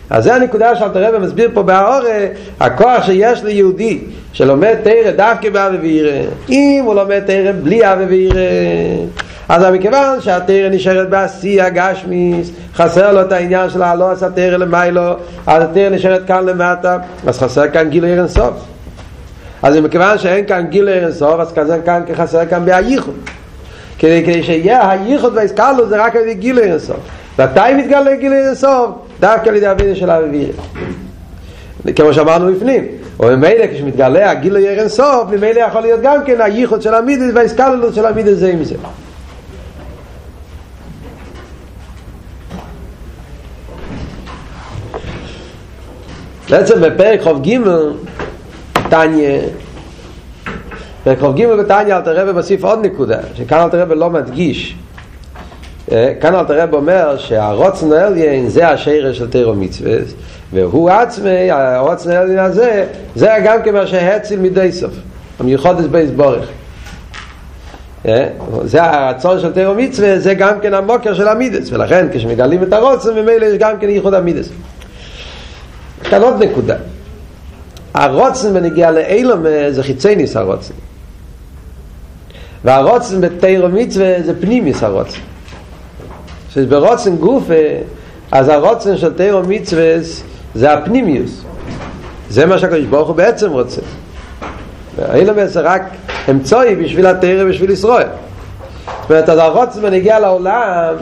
אז 0.10 0.24
זה 0.24 0.36
הנקודה 0.36 0.76
שאלתר 0.76 1.04
רבי 1.04 1.26
מסביר 1.26 1.50
פה 1.54 1.64
בהאורה, 1.64 2.26
הכוח 2.60 3.06
שיש 3.06 3.44
ליהודי 3.44 4.00
שלומד 4.34 4.76
תרא 4.84 5.12
דווקא 5.16 5.50
באבי 5.50 5.78
וירא, 5.78 6.22
אם 6.50 6.82
הוא 6.86 6.96
לומד 6.96 7.20
תרא 7.20 7.52
בלי 7.64 7.94
אבי 7.94 8.06
וירא, 8.06 8.40
אז 9.50 9.64
מכיוון 9.74 10.22
שהתרא 10.22 10.70
נשארת 10.70 11.10
בעשייה 11.10 11.70
גשמיס, 11.70 12.52
חסר 12.76 13.12
לו 13.14 13.22
את 13.22 13.32
העניין 13.32 13.70
של 13.70 13.82
הלא 13.82 14.12
עשה 14.12 14.30
תרא 14.30 14.58
למיילו, 14.58 15.14
אז 15.48 15.64
התרא 15.64 15.90
נשארת 15.90 16.28
כאן 16.28 16.46
למטה, 16.46 16.98
אז 17.28 17.40
חסר 17.40 17.68
כאן 17.68 17.90
גילוי 17.90 18.14
אינסוף. 18.14 18.54
אז 19.64 19.78
מכיוון 19.78 20.18
שאין 20.18 20.46
כאן 20.46 20.68
גילוי 20.70 20.94
אינסוף, 20.94 21.40
אז 21.40 21.54
כזה 21.54 21.80
כאן 21.86 22.04
חסר 22.16 22.46
כאן 22.46 22.66
בהייחוד. 22.66 23.16
כדי, 24.00 24.24
כדי 24.24 24.44
שיהיה 24.44 24.90
הייחוד 24.90 25.36
והאיסקלו 25.36 25.90
זה 25.90 26.04
רק 26.04 26.16
על 26.16 26.22
ידי 26.22 26.34
גילוי 26.34 26.64
אינסוף. 26.64 26.98
מתי 27.40 27.74
מתגלה 27.78 28.16
גילוי 28.16 28.48
אינסוף? 28.48 29.09
דווקא 29.20 29.50
על 29.50 29.56
ידי 29.56 29.72
אבידה 29.72 29.96
של 29.96 30.10
האוויר. 30.10 30.52
כמו 31.96 32.14
שאמרנו 32.14 32.50
לפנים. 32.50 32.86
וממילא 33.20 33.68
כשמתגלה 33.74 34.32
הגילוי 34.32 34.70
אינסוף, 34.70 35.30
ממילא 35.32 35.60
יכול 35.60 35.82
להיות 35.82 36.00
גם 36.02 36.26
כן 36.26 36.42
הייחוד 36.42 36.82
של 36.82 36.94
המידס 36.94 37.32
והאיסקללות 37.34 37.96
של 37.96 38.06
המידס 38.06 38.34
זה 38.34 38.50
עם 38.52 38.64
זה. 38.64 38.76
בעצם 46.50 46.82
בפרק 46.82 47.22
חוב 47.22 47.42
ג' 47.48 47.58
תניא 48.90 49.40
פרק 51.04 51.20
חוב 51.20 51.36
ג' 51.36 51.46
בתניא 51.46 51.96
אל 51.96 52.02
תראה 52.02 52.32
ומוסיף 52.32 52.64
עוד 52.64 52.86
נקודה 52.86 53.18
שכאן 53.36 53.60
אל 53.60 53.70
תראה 53.70 53.96
לא 53.96 54.10
מדגיש 54.10 54.76
כאן 55.90 56.36
אל 56.36 56.44
תראה 56.44 56.66
אומר 56.74 57.18
שהרוצן 57.18 57.94
העליין 57.94 58.50
זה 58.50 58.68
השרש 58.68 59.18
של 59.18 59.30
תירו 59.30 59.54
מצווה 59.54 59.98
והוא 60.54 60.90
עצמי, 60.90 61.52
הרוצן 61.52 62.12
העליין 62.12 62.40
הזה 62.40 62.86
זה 63.16 63.36
גם 63.44 63.64
כמה 63.64 63.88
שהציל 63.88 64.40
מדי 64.40 64.72
סוף 64.72 64.94
המיוחד 65.40 65.82
בייס 65.92 66.10
בורך. 66.10 66.50
זה 68.64 68.84
הרצון 68.84 69.40
של 69.40 69.54
תירו 69.54 69.74
מצווה 69.74 70.20
זה 70.20 70.34
גם 70.34 70.60
כן 70.60 70.74
המוקר 70.74 71.14
של 71.14 71.28
המידס 71.28 71.72
ולכן 71.72 72.08
כשמגלים 72.14 72.64
את 72.64 72.74
הרוצן 72.74 73.14
ממילא 73.14 73.46
יש 73.46 73.58
גם 73.58 73.80
כן 73.80 73.90
ייחוד 73.90 74.14
המידס. 74.14 74.50
כאן 76.04 76.22
עוד 76.22 76.44
נקודה. 76.44 76.76
הרוצן 77.94 78.54
בנגיע 78.54 78.92
לאילום 78.92 79.44
זה 79.70 79.84
חיצי 79.84 80.16
ניס 80.16 80.36
הרוצן 80.36 80.74
והרוצן 82.64 83.22
בתירו 83.22 83.70
מצווה 83.70 84.16
זה 84.24 84.42
פנימיס 84.42 84.84
הרוצן 84.84 85.20
שברוצן 86.54 87.16
גוף 87.16 87.44
אז 88.32 88.50
הרוצן 88.50 88.98
של 88.98 89.14
תירו 89.14 89.42
מצווה 89.48 89.94
זה 90.56 90.74
הפנימיוס 90.74 91.44
זה 92.30 92.46
מה 92.46 92.58
שהקדוש 92.58 92.86
ברוך 92.86 93.08
הוא 93.08 93.16
בעצם 93.16 93.52
רוצה 93.52 93.82
האילום 95.02 95.46
זה 95.46 95.62
רק 95.62 95.82
אמצעי 96.30 96.76
בשביל 96.76 97.08
התירו 97.08 97.50
בשביל 97.50 97.70
ישראל 97.70 98.08
זאת 99.02 99.10
אומרת, 99.10 99.30
אז 99.30 99.38
הרוצן 99.38 99.82
בנגיע 99.82 100.20
לעולם 100.20 100.96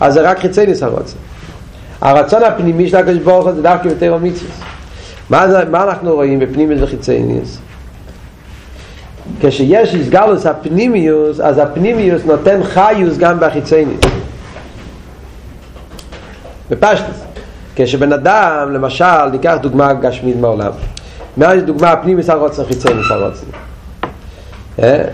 אז 0.00 0.14
זה 0.14 0.20
רק 0.20 0.38
חיצי 0.38 0.66
ניס 0.66 0.82
הרוצן. 0.82 1.16
הרצון 2.00 2.42
הפנימי 2.42 2.88
של 2.88 2.96
הקדוש 2.96 3.18
ברוך 3.18 3.44
הוא 3.44 3.52
זה 3.52 3.62
דווקא 3.62 3.88
בתירו 3.88 4.18
מצווה 4.18 4.50
מה, 5.30 5.48
זה, 5.48 5.64
מה 5.64 5.84
אנחנו 5.84 6.14
רואים 6.14 6.38
בפנימיוס 6.38 6.82
וחיצייניוס? 6.82 7.58
כשיש 9.40 9.94
הסגלוס 9.94 10.46
הפנימיוס, 10.46 11.40
אז 11.40 11.58
הפנימיוס 11.58 12.24
נותן 12.24 12.62
חיוס 12.62 13.18
גם 13.18 13.40
בחיצייניוס. 13.40 14.04
בפשטוס. 16.74 17.24
כשבן 17.76 18.12
אדם, 18.12 18.72
למשל, 18.72 19.24
ניקח 19.32 19.56
דוגמה 19.62 19.92
גשמית 19.92 20.36
מהעולם. 20.36 20.70
מה 21.36 21.56
דוגמה 21.56 21.92
הפנימיוס 21.92 22.30
הרוצן, 22.30 22.64
חיצייניוס 22.64 23.10
הרוצן? 23.10 23.46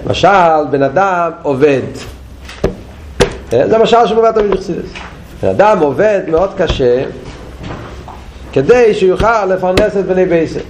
למשל, 0.07 0.67
בן 0.71 0.83
אדם 0.83 1.31
עובד. 1.43 1.81
זה 3.51 3.79
משל 3.79 4.07
שמובא 4.07 4.33
תמיד 4.33 4.51
בחסידס. 4.51 4.91
בן 5.43 5.49
אדם 5.49 5.79
עובד 5.79 6.21
מאוד 6.29 6.51
קשה 6.57 7.05
כדי 8.53 8.95
שהוא 8.95 9.09
יוכל 9.09 9.47
לפרנס 9.47 9.97
את 9.97 10.07
בני 10.07 10.27
בייסר. 10.27 10.61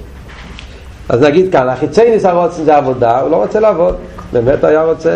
אז 1.08 1.20
נגיד 1.20 1.52
כאן, 1.52 1.68
החיצי 1.68 2.10
ניס 2.10 2.24
הרוצן 2.24 2.64
זה 2.64 2.76
עבודה, 2.76 3.20
הוא 3.20 3.30
לא 3.30 3.36
רוצה 3.36 3.60
לעבוד, 3.60 3.96
באמת 4.32 4.64
היה 4.64 4.82
רוצה 4.82 5.10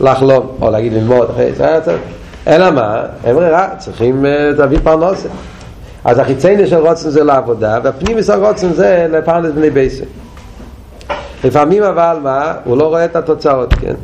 לחלום, 0.00 0.46
או 0.60 0.70
להגיד 0.70 0.92
ללמוד, 0.92 1.30
אחרי 1.30 1.52
זה, 1.52 1.96
אלא 2.48 2.70
מה, 2.70 3.02
אין 3.24 3.34
ברירה, 3.34 3.68
צריכים 3.78 4.24
להביא 4.58 4.78
פרנסה. 4.82 5.28
אז 6.04 6.18
החיצי 6.18 6.56
ניס 6.56 6.70
של 6.70 6.76
רוצן 6.76 7.10
זה 7.10 7.24
לעבודה, 7.24 7.78
והפנימיס 7.82 8.30
הרוצן 8.30 8.72
זה 8.72 9.06
לפרנס 9.10 9.52
בני 9.52 9.70
בייסר. 9.70 10.04
לפעמים 11.44 11.82
אבל 11.82 12.18
מה, 12.22 12.54
הוא 12.64 12.76
לא 12.76 12.84
רואה 12.84 13.04
את 13.04 13.16
התוצאות, 13.16 13.74
כן? 13.74 13.94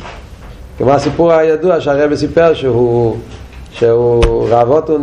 כמו 0.78 0.92
הסיפור 0.92 1.32
הידוע 1.32 1.80
שהרבא 1.80 2.16
סיפר 2.16 2.54
שהוא 2.54 3.16
שהוא 3.70 4.48
רעבות 4.48 4.90
הוא 4.90 4.98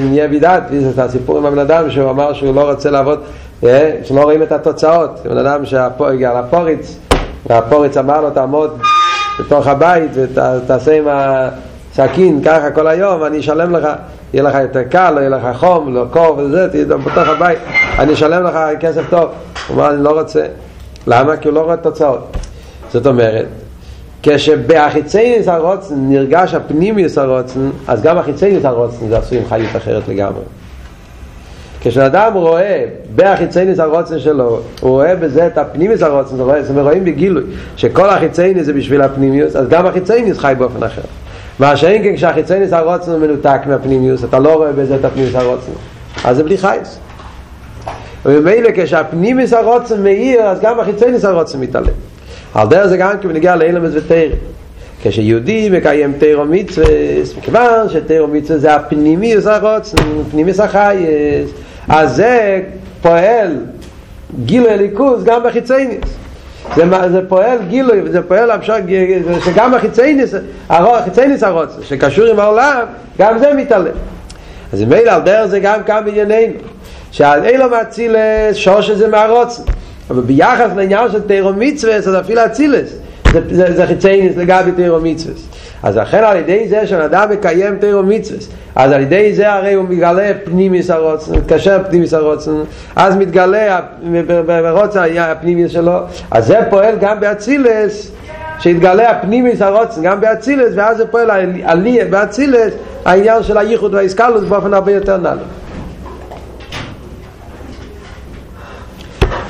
נהיה 0.00 0.28
בידת, 0.28 0.62
זה 0.70 1.04
הסיפור 1.04 1.38
עם 1.38 1.46
הבן 1.46 1.58
אדם 1.58 1.90
שהוא 1.90 2.10
אמר 2.10 2.32
שהוא 2.32 2.54
לא 2.54 2.70
רוצה 2.70 2.90
לעבוד, 2.90 3.20
שלא 4.02 4.22
רואים 4.22 4.42
את 4.42 4.52
התוצאות, 4.52 5.20
בן 5.24 5.38
אדם 5.38 5.66
שהגיע 5.66 6.40
לפוריץ, 6.40 6.98
והפוריץ 7.46 7.96
אמר 7.96 8.20
לו 8.20 8.30
תעמוד 8.30 8.78
בתוך 9.40 9.66
הבית 9.66 10.10
ותעשה 10.14 10.98
עם 10.98 11.04
הסכין 11.92 12.42
ככה 12.44 12.70
כל 12.70 12.86
היום, 12.86 13.24
אני 13.24 13.40
אשלם 13.40 13.72
לך, 13.76 13.88
יהיה 14.32 14.42
לך 14.42 14.54
יותר 14.54 14.82
קל, 14.82 15.14
יהיה 15.18 15.28
לך 15.28 15.42
חום, 15.56 15.94
לא 15.94 16.04
קור 16.10 16.38
וזה, 16.38 16.68
תהיה 16.70 16.84
בתוך 16.84 17.28
הבית, 17.28 17.58
אני 17.98 18.12
אשלם 18.12 18.44
לך 18.44 18.58
כסף 18.80 19.02
טוב. 19.10 19.28
הוא 19.68 19.76
אמר, 19.76 19.90
אני 19.90 20.04
לא 20.04 20.20
רוצה. 20.20 20.46
למה? 21.06 21.36
כי 21.36 21.48
הוא 21.48 21.54
לא 21.54 21.60
רואה 21.60 21.76
תוצאות. 21.76 22.36
זאת 22.92 23.06
אומרת, 23.06 23.46
כשבהחיצייניס 24.22 25.48
הרוצן 25.48 25.94
נרגש 25.98 26.54
הפנימיוס 26.54 27.18
הרוצן, 27.18 27.70
אז 27.88 28.02
גם 28.02 28.18
החיצייניס 28.18 28.64
הרוצן 28.64 29.08
זה 29.08 29.18
עשוי 29.18 29.38
עם 29.38 29.44
חיות 29.48 29.76
אחרת 29.76 30.08
לגמרי. 30.08 30.42
כשאדם 31.82 32.34
רואה 32.34 32.84
בהחיצייניס 33.14 33.78
הרוצן 33.78 34.18
שלו, 34.18 34.60
הוא 34.80 34.90
רואה 34.90 35.16
בזה 35.16 35.46
את 35.46 35.58
הפנימיוס 35.58 36.02
הרוצן, 36.02 36.36
זה 36.36 36.42
רואה, 36.42 36.82
רואים 36.82 37.04
בגילוי 37.04 37.42
שכל 37.76 38.10
החיצייניס 38.10 38.66
זה 38.66 38.72
בשביל 38.72 39.02
הפנימיוס, 39.02 39.56
אז 39.56 39.68
גם 39.68 39.86
החיצייניס 39.86 40.38
חי 40.38 40.54
באופן 40.58 40.82
אחר. 40.82 41.02
מה 41.60 41.76
שאין 41.76 42.02
כן 42.02 42.16
כשהחיצייניס 42.16 42.72
הרוצן 42.72 43.10
הוא 43.10 43.20
מנותק 43.20 43.60
מהפנימיוס, 43.66 44.24
אתה 44.24 44.38
לא 44.38 44.54
רואה 44.54 44.72
בזה 44.72 44.96
את 44.96 45.04
הפנימיוס 45.04 45.34
הרוצן, 45.34 45.72
אז 46.24 46.36
זה 46.36 46.42
בלי 46.42 46.58
חייס. 46.58 46.98
וממילא 48.24 48.70
כשהפנימיוס 48.74 49.52
הרוצן 49.52 50.02
מאיר, 50.02 50.42
אז 50.42 50.60
גם 50.60 50.80
החיצייניס 50.80 51.24
הרוצן 51.24 51.60
מתעלם. 51.60 51.92
על 52.54 52.68
דרך 52.68 52.86
זה 52.86 52.96
גם 52.96 53.10
כבנגיע 53.20 53.56
לאילמס 53.56 53.90
ותרא 53.94 54.36
כשיהודי 55.02 55.70
מקיים 55.70 56.12
תרא 56.18 56.44
מצווה 56.44 56.86
מכיוון 57.38 57.88
שתרא 57.88 58.26
מצווה 58.26 58.58
זה 58.58 58.74
הפנימיוס 58.74 59.46
הרוצן 59.46 59.96
פנימיוס 60.30 60.60
החייס 60.60 61.50
אז 61.88 62.16
זה 62.16 62.60
פועל 63.02 63.56
גילוי 64.44 64.70
הליכוז 64.70 65.24
גם 65.24 65.42
בחיצייניס 65.44 66.19
זה, 66.76 66.84
זה 67.12 67.20
פועל 67.28 67.58
גילוי, 67.68 68.02
זה 68.10 68.22
פועל 68.22 68.50
המשך, 68.50 68.74
שגם 69.44 69.74
החיצייניס, 69.74 70.34
החיצייניס 70.68 71.42
הרוצן, 71.42 71.82
שקשור 71.82 72.26
עם 72.26 72.40
העולם, 72.40 72.80
גם 73.18 73.38
זה 73.38 73.54
מתעלם. 73.54 73.92
אז 74.72 74.82
מילא 74.82 75.10
על 75.10 75.20
דרך 75.22 75.46
זה 75.46 75.60
גם 75.60 75.82
כאן 75.82 76.02
בענייננו, 76.04 76.54
שעל 77.10 77.44
אילו 77.44 77.70
מאצילס 77.70 78.56
שוש 78.56 78.90
זה 78.90 79.08
מהרוצן. 79.08 79.62
אבל 80.10 80.22
ביחס 80.22 80.70
לעניין 80.76 81.10
של 81.12 81.20
תירו 81.20 81.52
מצווה, 81.52 81.96
אז 81.96 82.16
אפילו 82.20 82.44
אצילס, 82.46 82.96
זה, 83.32 83.40
זה, 83.50 83.76
זה 83.76 83.86
חיצייניס 83.86 84.36
לגבי 84.36 84.72
תירו 84.72 85.00
מצווה. 85.00 85.34
אז 85.82 85.96
לכן 85.96 86.24
על 86.24 86.36
ידי 86.36 86.68
זה 86.68 86.86
שאדם 86.86 87.30
מקיים 87.30 87.76
תירו 87.78 88.02
מצווה, 88.02 88.38
אז 88.76 88.92
על 88.92 89.00
ידי 89.00 89.34
זה 89.34 89.52
הרי 89.52 89.74
הוא 89.74 89.84
מגלה 89.88 90.30
פנימיס 90.44 90.90
הרוצן, 90.90 91.32
מתקשר 91.34 91.78
פנימיס 91.88 92.14
הרוצן, 92.14 92.50
אז 92.96 93.16
מתגלה 93.16 93.80
ברוצן 94.46 95.00
הפנימיס 95.18 95.72
שלו, 95.72 95.98
אז 96.30 96.46
זה 96.46 96.58
פועל 96.70 96.94
גם 97.00 97.20
באצילס, 97.20 98.10
שהתגלה 98.58 99.10
הפנימיס 99.10 99.62
הרוצן 99.62 100.02
גם 100.02 100.20
באצילס, 100.20 100.72
ואז 100.74 100.96
זה 100.96 101.06
פועל 101.06 101.30
עליה 101.64 102.04
באצילס, 102.04 102.72
העניין 103.04 103.42
של 103.42 103.58
הייחוד 103.58 103.94
והאיסקלוס 103.94 104.44
באופן 104.44 104.74
הרבה 104.74 104.92
יותר 104.92 105.16
נעלה. 105.16 105.42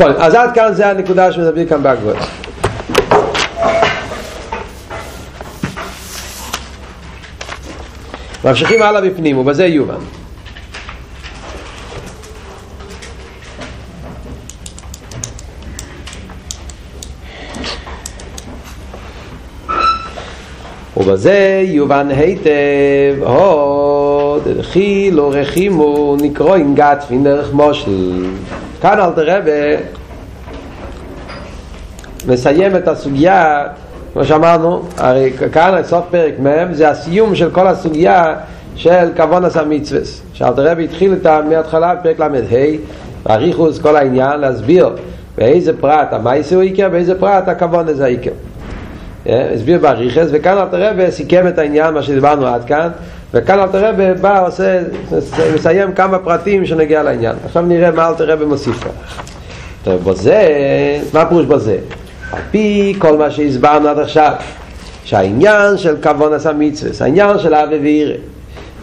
אז 0.01 0.35
עד 0.35 0.55
כאן 0.55 0.73
זה 0.73 0.87
הנקודה 0.87 1.33
שמדבר 1.33 1.67
כאן 1.67 1.83
בהגבול. 1.83 2.15
ממשיכים 8.45 8.83
הלאה 8.83 9.01
בפנים, 9.01 9.39
ובזה 9.39 9.67
יובן. 9.67 9.95
ובזה 20.97 21.63
יובן 21.65 22.09
היטב, 22.11 23.23
הו, 23.23 24.39
דרכי 24.45 25.11
לא 25.13 25.31
רחימו 25.35 26.17
נקרוא 26.21 26.57
עם 26.57 26.75
גטפין 26.75 27.25
דרך 27.25 27.53
מושל. 27.53 28.27
כאן 28.81 29.01
אל 29.01 29.11
תראה 29.11 29.41
מסיים 32.27 32.77
את 32.77 32.89
הסוגיה, 32.89 33.67
כמו 34.13 34.25
שאמרנו, 34.25 34.83
הרי 34.97 35.33
כאן 35.53 35.81
סוף 35.83 36.05
פרק 36.11 36.35
מ' 36.39 36.75
זה 36.75 36.89
הסיום 36.89 37.35
של 37.35 37.51
כל 37.51 37.67
הסוגיה 37.67 38.35
של 38.77 39.09
כוונס 39.17 39.57
המצווה. 39.57 40.01
שאלת 40.33 40.59
רבי 40.59 40.85
התחיל 40.85 41.13
איתה 41.13 41.41
מההתחלה 41.49 41.95
בפרק 41.95 42.21
ל"ה, 42.21 42.29
באריכוס 43.27 43.79
כל 43.79 43.97
העניין, 43.97 44.41
להסביר 44.41 44.91
באיזה 45.39 45.73
פרט 45.81 46.13
המייסר 46.13 46.57
הוא 46.57 46.63
עיקר, 46.63 46.89
באיזה 46.89 47.21
פרט 47.21 47.49
הכוונס 47.49 48.01
העיקר. 48.01 48.31
הסביר 49.27 49.79
באריכס, 49.79 50.27
וכאן 50.33 50.59
אלתר 50.59 50.91
רבי 50.91 51.11
סיכם 51.11 51.49
את 51.49 51.59
העניין, 51.59 51.95
מה 51.95 52.03
שדיברנו 52.03 52.47
עד 52.47 52.65
כאן, 52.65 52.89
וכאן 53.35 53.59
אלתר 53.59 53.89
רבי 53.89 54.15
בא, 54.21 54.47
עושה, 54.47 54.81
מסיים 55.55 55.93
כמה 55.93 56.19
פרטים 56.19 56.67
שנגיע 56.67 57.03
לעניין. 57.03 57.37
עכשיו 57.45 57.63
נראה 57.63 57.91
מה 57.91 58.09
אלתר 58.09 58.31
רבי 58.31 58.45
מוסיף. 58.45 58.85
טוב, 59.85 60.11
בזה, 60.11 60.49
מה 61.15 61.27
פירוש 61.27 61.47
בזה? 61.47 61.77
על 62.33 62.41
פי 62.51 62.95
כל 62.99 63.17
מה 63.17 63.31
שהסברנו 63.31 63.89
עד 63.89 63.99
עכשיו, 63.99 64.33
שהעניין 65.05 65.79
של 65.79 65.97
כוון 66.03 66.33
עשה 66.33 66.53
מצווה, 66.53 66.93
העניין 67.01 67.39
של 67.39 67.55
אבי 67.55 67.77
וירא, 67.77 68.15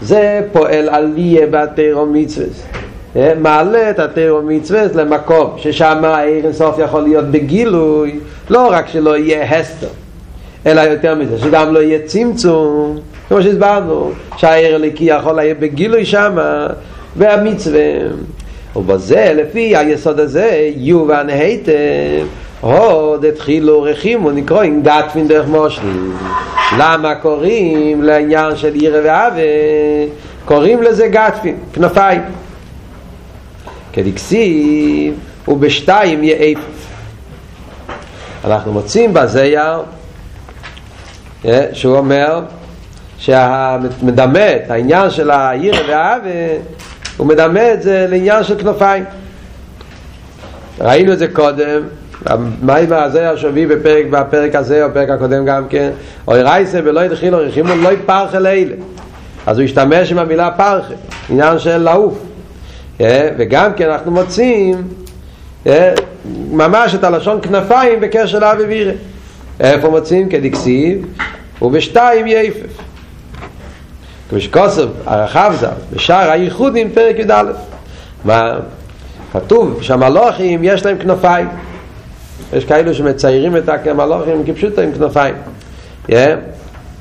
זה 0.01 0.41
פועל 0.51 0.89
עליה 0.89 1.47
בתירו 1.51 2.05
מצווה. 2.05 2.47
מעלה 3.39 3.89
את 3.89 3.99
התירו 3.99 4.41
מצווה 4.41 4.83
למקום 4.95 5.55
ששם 5.57 6.01
העיר 6.03 6.45
אינסוף 6.45 6.79
יכול 6.79 7.01
להיות 7.01 7.25
בגילוי, 7.25 8.19
לא 8.49 8.67
רק 8.71 8.87
שלא 8.87 9.17
יהיה 9.17 9.59
הסתר. 9.59 9.87
אלא 10.65 10.81
יותר 10.81 11.15
מזה, 11.15 11.37
שגם 11.39 11.73
לא 11.73 11.79
יהיה 11.79 11.99
צמצום, 12.05 12.99
כמו 13.27 13.41
שהסברנו, 13.41 14.11
שהעיר 14.37 14.75
הליקי 14.75 15.03
יכול 15.03 15.33
להיות 15.33 15.59
בגילוי 15.59 16.05
שמה, 16.05 16.67
והמצווה. 17.15 17.81
ובזה, 18.75 19.33
לפי 19.35 19.75
היסוד 19.77 20.19
הזה, 20.19 20.71
יובן 20.75 21.29
היטב, 21.29 22.27
עוד 22.61 23.25
התחילו 23.25 23.81
רחימו, 23.81 24.31
נקרוא 24.31 24.61
עם 24.61 24.81
גטפין 24.83 25.27
דרך 25.27 25.47
מושל. 25.47 26.11
למה 26.77 27.15
קוראים 27.15 28.03
לעניין 28.03 28.55
של 28.55 28.73
עיר 28.73 28.95
ועווה? 29.03 29.43
קוראים 30.45 30.83
לזה 30.83 31.07
גטפין, 31.07 31.57
כנפיים. 31.73 32.21
כדקסיב, 33.93 35.13
ובשתיים 35.47 36.23
יאיפף. 36.23 36.87
אנחנו 38.45 38.73
מוצאים 38.73 39.13
בזייר 39.13 39.79
שהוא 41.73 41.97
אומר 41.97 42.41
שמדמה 43.17 44.55
את 44.55 44.71
העניין 44.71 45.09
של 45.09 45.31
העיר 45.31 45.75
והאווה 45.87 46.57
הוא 47.17 47.27
מדמה 47.27 47.73
את 47.73 47.81
זה 47.81 48.05
לעניין 48.09 48.43
של 48.43 48.59
כנופיים 48.59 49.03
ראינו 50.79 51.13
את 51.13 51.19
זה 51.19 51.27
קודם 51.27 51.81
המיימר 52.29 53.03
הזה 53.03 53.29
השביעי 53.29 53.65
בפרק, 53.67 54.05
בפרק 54.09 54.55
הזה 54.55 54.83
או 54.83 54.89
בפרק 54.89 55.09
הקודם 55.09 55.45
גם 55.45 55.67
כן? 55.69 55.89
אוי 56.27 56.41
רייסה 56.41 56.79
ולא 56.83 57.05
יתחיל 57.05 57.35
או 57.35 57.39
רחימו 57.39 57.75
לא 57.75 57.89
יפרחה 57.91 58.39
לילה 58.39 58.75
אז 59.45 59.57
הוא 59.57 59.65
השתמש 59.65 60.11
עם 60.11 60.19
המילה 60.19 60.51
פרחה 60.51 60.93
עניין 61.29 61.59
של 61.59 61.77
לעוף. 61.77 62.19
וגם 63.37 63.73
כן 63.73 63.89
אנחנו 63.89 64.11
מוצאים 64.11 64.83
ממש 66.51 66.95
את 66.95 67.03
הלשון 67.03 67.39
כנפיים 67.41 67.99
בקשר 68.01 68.39
לאבי 68.39 68.63
וירה 68.63 68.93
איפה 69.59 69.89
מוצאים? 69.89 70.29
כדקסיב 70.29 71.05
ובשתיים 71.61 72.27
יפף. 72.27 72.81
כמו 74.29 74.39
שכוסף 74.39 74.85
הרחב 75.05 75.53
זה 75.59 75.67
בשער 75.93 76.31
הייחודים 76.31 76.91
פרק 76.91 77.15
י"א. 77.19 77.43
מה? 78.25 78.57
כתוב 79.33 79.81
שהמלוכים 79.81 80.59
יש 80.63 80.85
להם 80.85 80.97
כנפיים 80.97 81.47
יש 82.53 82.65
כאלו 82.65 82.93
שמציירים 82.93 83.57
את 83.57 83.69
המלוכים 83.87 84.43
כפשוט 84.45 84.79
עם 84.79 84.91
כנפיים 84.91 85.35
yeah. 86.09 86.13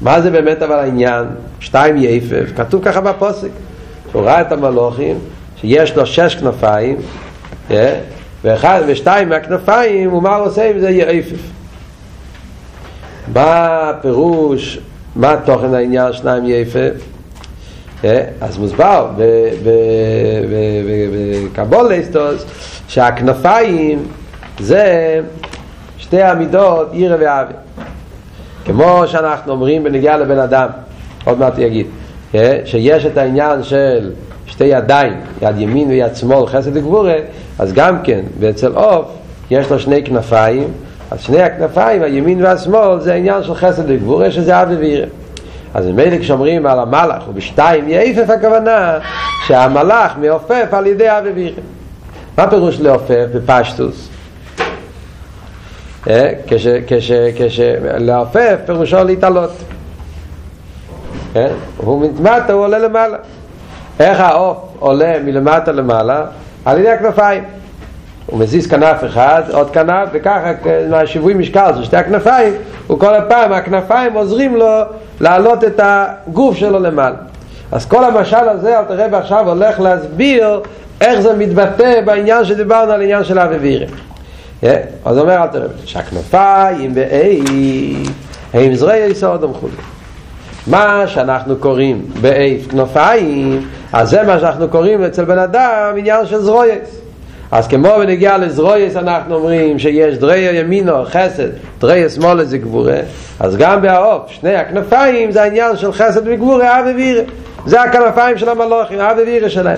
מה 0.01 0.21
זה 0.21 0.31
באמת 0.31 0.63
אבל 0.63 0.79
העניין? 0.79 1.25
שתיים 1.61 1.97
יפף 1.97 2.57
כתוב 2.57 2.85
ככה 2.85 3.01
בפוסק 3.01 3.49
שהוא 4.11 4.23
ראה 4.23 4.41
את 4.41 4.53
המלוכים 4.53 5.19
שיש 5.57 5.97
לו 5.97 6.07
שש 6.07 6.35
כנפיים 6.35 6.97
yeah. 7.71 7.75
ואחד 8.45 8.81
ושתיים 8.87 9.29
מהכנפיים 9.29 10.13
ומה 10.13 10.37
הוא 10.37 10.47
עושה 10.47 10.71
עם 10.71 10.81
זה 10.81 10.91
יפף 10.91 11.41
מה 13.33 13.91
הפירוש, 13.91 14.79
מה 15.17 15.37
תוכן 15.45 15.75
העניין 15.75 16.13
שניים 16.13 16.45
יפה? 16.47 16.79
אז 18.41 18.59
מוסבר 18.59 19.11
בקבולסטוס 21.53 22.45
שהכנפיים 22.89 24.07
זה 24.59 25.21
שתי 25.99 26.23
המידות 26.23 26.89
עירה 26.93 27.17
ואבי 27.21 27.55
כמו 28.65 29.03
שאנחנו 29.07 29.53
אומרים 29.53 29.85
בנגיעה 29.85 30.17
לבן 30.17 30.39
אדם 30.39 30.69
עוד 31.25 31.39
מעט 31.39 31.59
יגיד 31.59 31.87
שיש 32.65 33.07
את 33.07 33.17
העניין 33.17 33.63
של 33.63 34.13
שתי 34.47 34.65
ידיים 34.65 35.21
יד 35.43 35.59
ימין 35.59 35.89
ויד 35.89 36.17
שמאל 36.17 36.47
חסד 36.47 36.77
וגבורה 36.77 37.17
אז 37.59 37.73
גם 37.73 38.03
כן 38.03 38.21
ואצל 38.41 38.73
עוף 38.75 39.07
יש 39.51 39.71
לו 39.71 39.79
שני 39.79 40.05
כנפיים 40.05 40.73
אז 41.11 41.21
שני 41.21 41.43
הכנפיים, 41.43 42.03
הימין 42.03 42.45
והשמאל, 42.45 43.01
זה 43.01 43.13
העניין 43.13 43.43
של 43.43 43.55
חסד 43.55 43.83
וגבורה, 43.87 44.31
שזה 44.31 44.63
אבי 44.63 44.75
וירא. 44.75 45.07
אז 45.75 45.87
ממילא 45.87 46.19
כשאומרים 46.19 46.67
על 46.67 46.79
המלאך, 46.79 47.29
ובשתיים 47.29 47.89
יעיפף 47.89 48.31
הכוונה, 48.31 48.99
שהמלאך 49.47 50.13
מעופף 50.21 50.69
על 50.73 50.87
ידי 50.87 51.11
אבי 51.11 51.31
וירא. 51.31 51.61
מה 52.39 52.51
פירוש 52.51 52.81
לעופף 52.81 53.27
בפשטוס? 53.35 54.09
כשלעופף 57.49 58.57
פירושו 58.67 59.05
להתעלות. 59.05 59.51
הוא 61.77 62.01
מלמטה, 62.01 62.53
הוא 62.53 62.63
עולה 62.63 62.79
למעלה. 62.79 63.17
איך 64.01 64.21
העוף 64.21 64.59
עולה 64.79 65.15
מלמטה 65.25 65.73
למעלה? 65.73 66.25
על 66.65 66.79
ידי 66.79 66.91
הכנפיים. 66.91 67.45
הוא 68.27 68.41
מזיז 68.41 68.67
כנף 68.67 69.05
אחד, 69.05 69.43
עוד 69.53 69.71
כנף, 69.71 70.09
וככה 70.13 70.53
מהשיווי 70.91 71.35
משקל 71.35 71.71
של 71.77 71.85
שתי 71.85 71.97
הכנפיים, 71.97 72.55
וכל 72.91 73.15
הפעם 73.15 73.53
הכנפיים 73.53 74.13
עוזרים 74.13 74.57
לו 74.57 74.83
להעלות 75.21 75.65
את 75.65 75.81
הגוף 75.83 76.57
שלו 76.57 76.79
למעלה. 76.79 77.17
אז 77.73 77.87
כל 77.87 78.05
המשל 78.05 78.49
הזה, 78.49 78.79
אל 78.79 78.85
תראה 78.85 79.07
ועכשיו 79.13 79.49
הולך 79.49 79.81
להסביר 79.81 80.61
איך 81.01 81.21
זה 81.21 81.35
מתבטא 81.35 82.01
בעניין 82.05 82.45
שדיברנו 82.45 82.93
על 82.93 83.03
עניין 83.03 83.25
של 83.25 83.39
אבי 83.39 83.57
וירם. 83.57 83.89
אז 85.05 85.19
אומר 85.19 85.43
אל 85.43 85.47
תראה, 85.47 85.67
שהכנפיים 85.85 86.95
באי 86.95 87.43
הם 88.55 88.75
זרעי 88.75 89.11
יסוד 89.11 89.45
וכו'. 89.45 89.69
מה 90.67 91.05
שאנחנו 91.07 91.57
קוראים 91.57 92.03
באיף 92.21 92.71
כנפיים, 92.71 93.69
אז 93.93 94.11
זה 94.11 94.23
מה 94.23 94.39
שאנחנו 94.39 94.69
קוראים 94.69 95.03
אצל 95.03 95.25
בן 95.25 95.39
אדם 95.39 95.95
עניין 95.97 96.27
של 96.27 96.39
זרויס. 96.39 97.01
אז 97.51 97.69
כמו 97.69 97.89
בנגיע 97.99 98.39
לזרויס 98.39 98.97
אנחנו 98.97 99.35
אומרים 99.35 99.79
שיש 99.79 100.19
דריה 100.19 100.53
ימינו 100.53 101.05
חסד, 101.05 101.49
דריה 101.81 102.09
שמאלה 102.09 102.45
זה 102.45 102.59
גבורה 102.59 102.99
אז 103.41 103.57
גם 103.57 103.83
בעוף, 103.83 104.23
שני 104.31 104.57
הכנפיים 104.57 105.33
זה 105.33 105.43
העניין 105.43 105.77
של 105.77 105.93
חסד 105.93 106.21
וגבורה, 106.25 106.81
אבי 106.81 106.93
וירה 106.93 107.23
זה 107.67 107.83
הכנפיים 107.83 108.39
של 108.39 108.49
המלוכים, 108.49 109.01
אבי 109.01 109.23
וירה 109.23 109.51
שלהם 109.51 109.77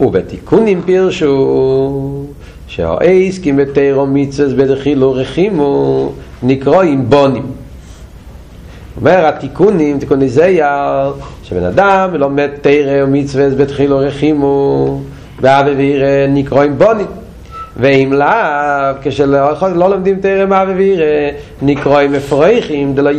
ובתיקונים 0.00 0.82
פירשו 0.82 2.24
שהאיס 2.66 3.38
כי 3.38 3.52
מתירו 3.52 4.06
מיצס 4.06 4.52
בדחילו 4.56 5.12
רחימו 5.12 6.12
נקרואים 6.42 7.10
בונים 7.10 7.52
אומר 9.00 9.26
התיקונים, 9.26 9.98
תיקוני 9.98 10.28
זייר, 10.28 11.12
שבן 11.42 11.64
אדם 11.64 12.14
לומד 12.14 12.48
תרא 12.60 13.04
ומצווה 13.04 13.50
בתחילו 13.50 13.98
רחימו, 13.98 15.00
ואבי 15.40 15.70
וירא 15.70 16.26
נקרואים 16.28 16.78
בונים. 16.78 17.06
ואם 17.76 18.12
לאו, 18.12 18.28
כשלא 19.02 19.52
לא 19.74 19.90
לומדים 19.90 20.20
תרא 20.20 20.46
מאבי 20.46 20.72
וירא, 20.72 21.30
נקרואים 21.62 22.12
מפרחים, 22.12 22.94
דלא 22.94 23.10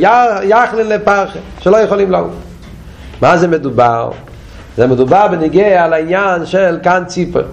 יחלה 0.43 0.83
לפרחה, 0.83 1.39
שלא 1.59 1.77
יכולים 1.77 2.11
לעוף. 2.11 2.31
מה 3.21 3.37
זה 3.37 3.47
מדובר? 3.47 4.11
זה 4.79 4.87
מדובר 4.87 5.27
בניגיע 5.27 5.83
על 5.83 5.93
העניין 5.93 6.45
של 6.45 6.77
כאן 6.83 7.03
ציפר. 7.07 7.43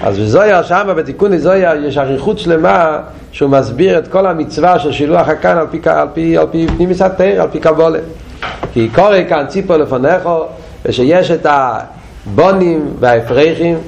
אז 0.00 0.18
בזויר 0.18 0.62
שמה 0.62 0.94
בתיקון 0.94 1.32
לזויר 1.32 1.84
יש 1.84 1.98
אריכות 1.98 2.38
שלמה 2.38 2.98
שהוא 3.32 3.50
מסביר 3.50 3.98
את 3.98 4.08
כל 4.08 4.26
המצווה 4.26 4.78
של 4.78 4.92
שילוח 4.92 5.28
הכאן 5.28 5.58
על 5.58 5.66
פי, 5.70 5.80
על 5.86 6.08
פי, 6.14 6.38
על 6.38 6.46
פי 6.50 6.66
פנימיס 6.76 7.02
התר, 7.02 7.42
על 7.42 7.48
פי 7.52 7.60
קבולה. 7.60 7.98
כי 8.72 8.88
קורא 8.94 9.16
כאן 9.28 9.44
ציפר 9.48 9.76
לפניך 9.76 10.28
ושיש 10.84 11.30
את 11.30 11.46
הבונים 11.50 12.94
והאפרחים 13.00 13.78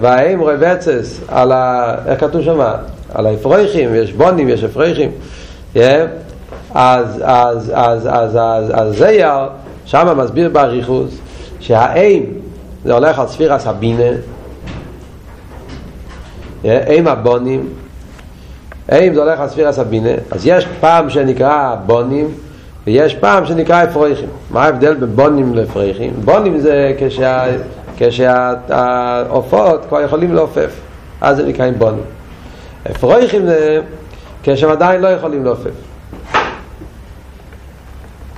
והאם 0.00 0.42
רבצס 0.42 1.20
על 1.28 1.52
ה... 1.52 1.94
איך 2.06 2.20
כתוב 2.20 2.42
שם? 2.42 2.60
על 3.14 3.26
האפרחים, 3.26 3.94
יש 3.94 4.12
בונים, 4.12 4.48
יש 4.48 4.64
אפרחים. 4.64 5.10
אז, 5.74 5.82
אז, 6.74 7.72
אז, 7.74 8.08
אז, 8.12 8.36
אז, 8.36 8.72
אז 8.74 8.96
זייר 8.98 9.48
שם 9.90 10.18
מסביר 10.18 10.48
באריכוס 10.48 11.18
שהאם 11.60 12.22
זה 12.84 12.94
הולך 12.94 13.18
על 13.18 13.26
ספירס 13.26 13.66
הבינה 13.66 14.10
אם 16.64 17.08
הבונים 17.08 17.68
אם 18.92 19.14
זה 19.14 19.20
הולך 19.20 19.40
על 19.40 19.48
ספירס 19.48 19.78
הבינה 19.78 20.10
אז 20.30 20.46
יש 20.46 20.66
פעם 20.80 21.10
שנקרא 21.10 21.76
בונים 21.86 22.28
ויש 22.86 23.14
פעם 23.14 23.46
שנקרא 23.46 23.84
אפרויכים 23.84 24.28
מה 24.50 24.64
ההבדל 24.64 24.94
בין 24.94 25.16
בונים 25.16 25.54
לאפרויכים? 25.54 26.12
בונים 26.24 26.60
זה 26.60 26.94
כשה, 26.98 27.44
כשהעופות 27.98 29.84
כבר 29.88 30.00
יכולים 30.00 30.34
לעופף 30.34 30.70
אז 31.20 31.36
זה 31.36 31.46
נקראים 31.46 31.74
בונים 31.78 32.04
אפרויכים 32.90 33.46
זה 33.46 33.80
כשהם 34.42 34.70
עדיין 34.70 35.00
לא 35.00 35.08
יכולים 35.08 35.44
לעופף 35.44 35.70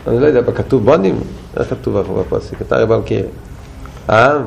אני 0.06 0.20
לא 0.20 0.26
יודע, 0.26 0.52
כתוב 0.52 0.84
בונים? 0.84 1.20
איך 1.56 1.70
כתוב 1.70 1.98
בפוסק? 2.20 2.62
אתה 2.62 2.76
הרי 2.76 2.86
בלקיר 2.86 3.26
אה? 4.10 4.38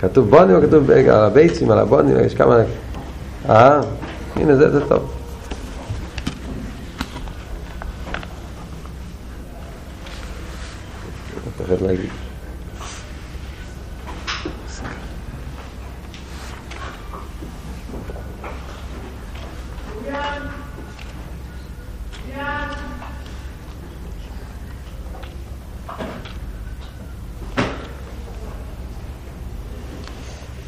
כתוב 0.00 0.30
בונים 0.30 0.56
או 0.56 0.60
כתוב 0.62 0.90
על 0.90 1.10
הביצים, 1.10 1.70
על 1.70 1.78
הבונים, 1.78 2.16
יש 2.20 2.34
כמה... 2.34 2.58
אה? 3.48 3.80
הנה 4.36 4.56
זה, 4.56 4.70
זה 4.70 4.88
טוב. 4.88 5.12
מפחד 11.46 11.82
להגיד. 11.86 12.21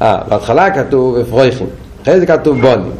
אה, 0.05 0.17
בהתחלה 0.29 0.71
כתוב 0.71 1.17
אפרויכים, 1.17 1.67
אחרי 2.03 2.19
זה 2.19 2.25
כתוב 2.25 2.61
בונים. 2.61 2.91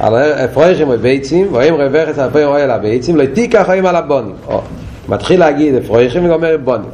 על 0.00 0.14
אפרויכים 0.16 0.88
וביצים, 0.90 1.48
ואם 1.52 1.74
רווחת 1.74 2.18
על 2.18 2.30
פי 2.32 2.44
רואה 2.44 2.66
לביצים, 2.66 3.16
לא 3.16 3.26
תיקח 3.26 3.62
חיים 3.66 3.86
על 3.86 3.96
הבונים. 3.96 4.34
מתחיל 5.08 5.40
להגיד 5.40 5.74
אפרויכים 5.74 6.24
וגומר 6.24 6.56
בונים. 6.64 6.90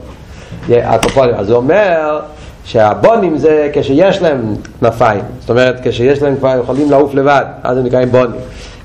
אז 1.37 1.47
זה 1.47 1.55
אומר 1.55 2.21
שהבונים 2.65 3.39
זה 3.39 3.71
כשיש 3.75 4.23
להם 4.23 4.55
כנפיים, 4.81 5.25
זאת 5.41 5.51
אומרת 5.51 5.77
כשיש 5.83 6.23
להם 6.23 6.37
כבר 6.37 6.59
יכולים 6.63 6.91
לעוף 6.91 7.15
לבד, 7.15 7.45
אז 7.63 7.79
הם 7.79 7.85
נקראים 7.85 8.09
בונים. 8.09 8.41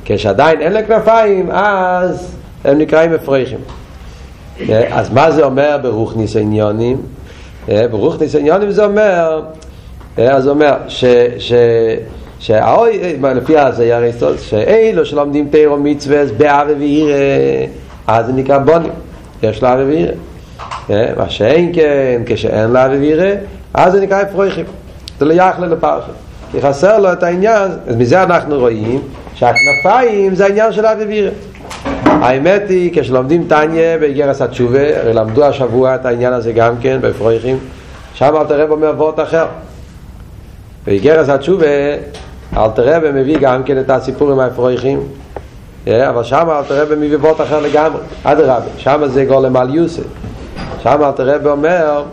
כשעדיין 0.06 0.62
אין 0.62 0.74
להם 0.74 0.86
כנפיים, 0.86 1.52
אז 1.52 2.36
הם 2.64 2.78
נקראים 2.78 3.14
אפרויכים. 3.14 3.60
אז 4.92 5.14
מה 5.14 5.32
זה 5.32 5.44
אומר 5.44 5.78
ברוך 5.82 6.18
ניסיוניונים? 6.18 6.98
ברוך 7.68 8.22
ניסיוניונים 8.22 8.72
זה 8.72 8.86
אומר, 8.86 9.42
אז 10.18 10.44
זה 10.44 10.50
אומר 10.50 10.74
שהאוי, 12.40 13.18
לפי 13.36 13.54
סוד, 14.20 14.38
שאילו 14.38 15.06
שלומדים 15.06 15.48
תירו 15.50 15.78
מצווה 15.78 16.26
באווה 16.38 16.74
ואירה, 16.80 17.16
אז 18.08 18.26
זה 18.26 18.34
נקרא 18.34 18.58
בונים, 18.58 18.92
יש 19.44 19.64
אווה 19.64 19.86
ואירה. 19.86 20.14
מה 21.18 21.30
שאין 21.30 21.72
כן, 21.74 22.22
כשאין 22.26 22.70
אווה 22.70 22.90
ואירה, 22.90 23.32
אז 23.74 23.94
זה 23.94 24.02
נקרא 24.02 24.22
אפרויכים. 24.22 24.66
זה 25.20 25.26
לא 25.26 25.34
יחלה 25.34 25.68
לפרחה. 25.68 26.12
כי 26.52 26.62
חסר 26.62 27.00
לו 27.00 27.14
את 27.14 27.24
העניין, 27.24 27.72
אז 27.88 27.96
מזה 27.96 28.24
אנחנו 28.24 28.60
רואים 28.60 29.02
שהכנפיים 29.34 30.36
זה 30.36 30.46
העניין 30.46 30.74
של 30.74 30.86
אווה 30.86 31.06
ואירה. 31.08 31.32
האמת 32.22 32.64
היא, 32.70 32.92
כשלומדים 32.94 33.46
טניה 33.48 33.98
באיגרס 33.98 34.42
התשובה, 34.42 35.00
הרי 35.00 35.14
למדו 35.14 35.46
השבוע 35.46 35.96
את 35.96 36.06
העניין 36.06 36.34
הזה 36.34 36.52
גם 36.52 36.74
כן, 36.82 37.00
בפרויכים, 37.02 37.58
שם 38.14 38.34
אל 38.36 38.46
תראה 38.46 38.70
אומר 38.70 38.94
וורט 38.98 39.20
אחר. 39.20 39.46
באיגרס 40.86 41.30
התשובה, 41.30 41.66
אל 42.58 42.70
תראה 42.76 43.12
מביא 43.12 43.38
גם 43.38 43.64
כן 43.64 43.80
את 43.80 43.90
הסיפור 43.90 44.32
עם 44.32 44.40
האפרויכים, 44.40 45.00
אבל 45.88 46.24
שם 46.24 46.48
אל 46.50 46.64
תראה 46.68 46.96
מביא 46.96 47.18
וורט 47.18 47.42
אחר 47.42 47.60
לגמרי, 47.60 48.02
אדרבה, 48.24 48.66
שם 48.78 49.02
זה 49.06 49.26
גולם 49.26 49.56
על 49.56 49.76
יוסף. 49.76 50.04
שם 50.84 51.04
אל 51.04 51.12
תראה 51.12 51.52
אומר 51.52 52.04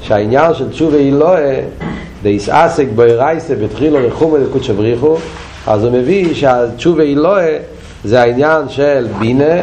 שהעניין 0.00 0.54
של 0.54 0.70
תשובה 0.70 0.96
היא 0.96 1.12
לא 1.12 1.34
דייס 2.22 2.48
אסק 2.48 2.86
בוי 2.94 3.12
רייסה 3.12 3.54
בתחילו 3.54 3.98
רחומה 4.08 4.38
לקודש 4.38 4.70
בריחו, 4.70 5.16
אז 5.66 5.84
הוא 5.84 5.92
מביא 5.92 6.34
שהתשובה 6.34 7.02
היא 7.02 7.16
לא 7.16 7.36
זה 8.04 8.20
העניין 8.20 8.68
של 8.68 9.06
בינה 9.18 9.54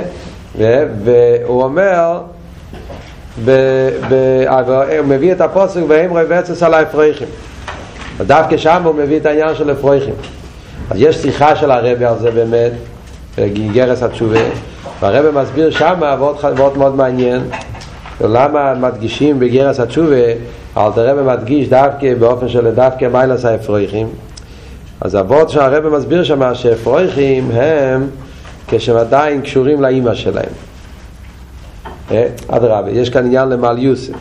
והוא 1.04 1.64
אומר 1.64 2.20
ב, 3.46 3.52
ב, 4.10 4.44
הוא 4.98 5.06
מביא 5.06 5.32
את 5.32 5.42
הפוסק 5.42 5.82
רואה 6.10 6.26
בעצס 6.26 6.64
על 6.64 6.74
האפרחים 6.74 7.28
ודווקא 8.18 8.58
שם 8.58 8.82
הוא 8.84 8.96
מביא 8.96 9.18
את 9.18 9.26
העניין 9.26 9.56
של 9.56 9.72
אפרחים 9.72 10.14
אז 10.90 11.02
יש 11.02 11.18
שיחה 11.18 11.56
של 11.56 11.72
הרבי 11.72 12.06
על 12.06 12.20
זה 12.20 12.32
באמת 12.32 12.72
גרס 13.74 14.04
התשובה. 14.04 14.40
והרבי 15.02 15.40
מסביר 15.42 15.72
שם 15.72 15.94
ועוד, 16.02 16.36
ועוד 16.58 16.78
מאוד 16.78 16.96
מעניין 16.96 17.42
למה 18.22 18.74
מדגישים 18.74 19.40
בגרס 19.40 19.80
התשובה 19.80 20.26
אל 20.78 20.92
תראה 20.96 21.14
מדגיש 21.14 21.70
דווקא 21.70 22.14
באופן 22.14 22.50
של 22.50 22.72
דווקא 22.72 23.06
מיילס 23.06 23.46
האפרחים 23.46 24.08
אז 25.02 25.16
אבות 25.16 25.50
שהרבי 25.50 25.90
מסביר 25.90 26.24
שם 26.24 26.56
שאפרחים 26.56 27.52
הם 27.52 28.08
כשהם 28.68 28.98
עדיין 28.98 29.42
קשורים 29.42 29.82
לאימא 29.82 30.14
שלהם. 30.14 30.50
אדרבה, 32.48 32.90
יש 32.92 33.10
כאן 33.10 33.26
עניין 33.26 33.50
למעל 33.50 33.80
יוסף, 33.80 34.14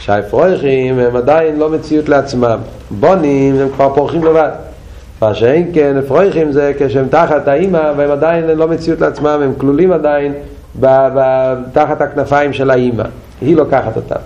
שהאפרויכים 0.00 0.98
הם 0.98 1.16
עדיין 1.16 1.58
לא 1.58 1.70
מציאות 1.70 2.08
לעצמם, 2.08 2.58
בונים 2.90 3.58
הם 3.60 3.68
כבר 3.74 3.94
פורחים 3.94 4.24
לבד. 4.24 4.50
מה 5.22 5.34
שאין 5.34 5.70
כן, 5.74 5.96
אפרויכים 5.98 6.52
זה 6.52 6.72
כשהם 6.78 7.08
תחת 7.08 7.48
האימא 7.48 7.92
והם 7.96 8.10
עדיין 8.10 8.44
לא 8.44 8.68
מציאות 8.68 9.00
לעצמם, 9.00 9.40
הם 9.44 9.54
כלולים 9.58 9.92
עדיין 9.92 10.32
ב- 10.80 11.08
ב- 11.16 11.54
תחת 11.72 12.00
הכנפיים 12.00 12.52
של 12.52 12.70
האימא, 12.70 13.04
היא 13.40 13.56
לוקחת 13.56 13.96
אותם. 13.96 14.20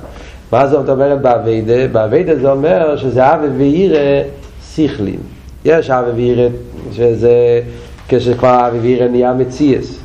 מה 0.53 0.67
זאת 0.67 0.89
אומרת 0.89 1.21
באביידה? 1.21 1.89
באביידה 1.93 2.37
זה 2.37 2.51
אומר 2.51 2.97
שזה 2.97 3.35
אבי 3.35 3.47
ואירא 3.59 4.23
שכלים. 4.75 5.19
יש 5.65 5.91
אבי 5.91 6.11
ואירא 6.15 6.49
שזה 6.93 7.61
כשכבר 8.09 8.49
האווירה 8.49 9.09
נהיה 9.09 9.33
מציאס. 9.33 9.99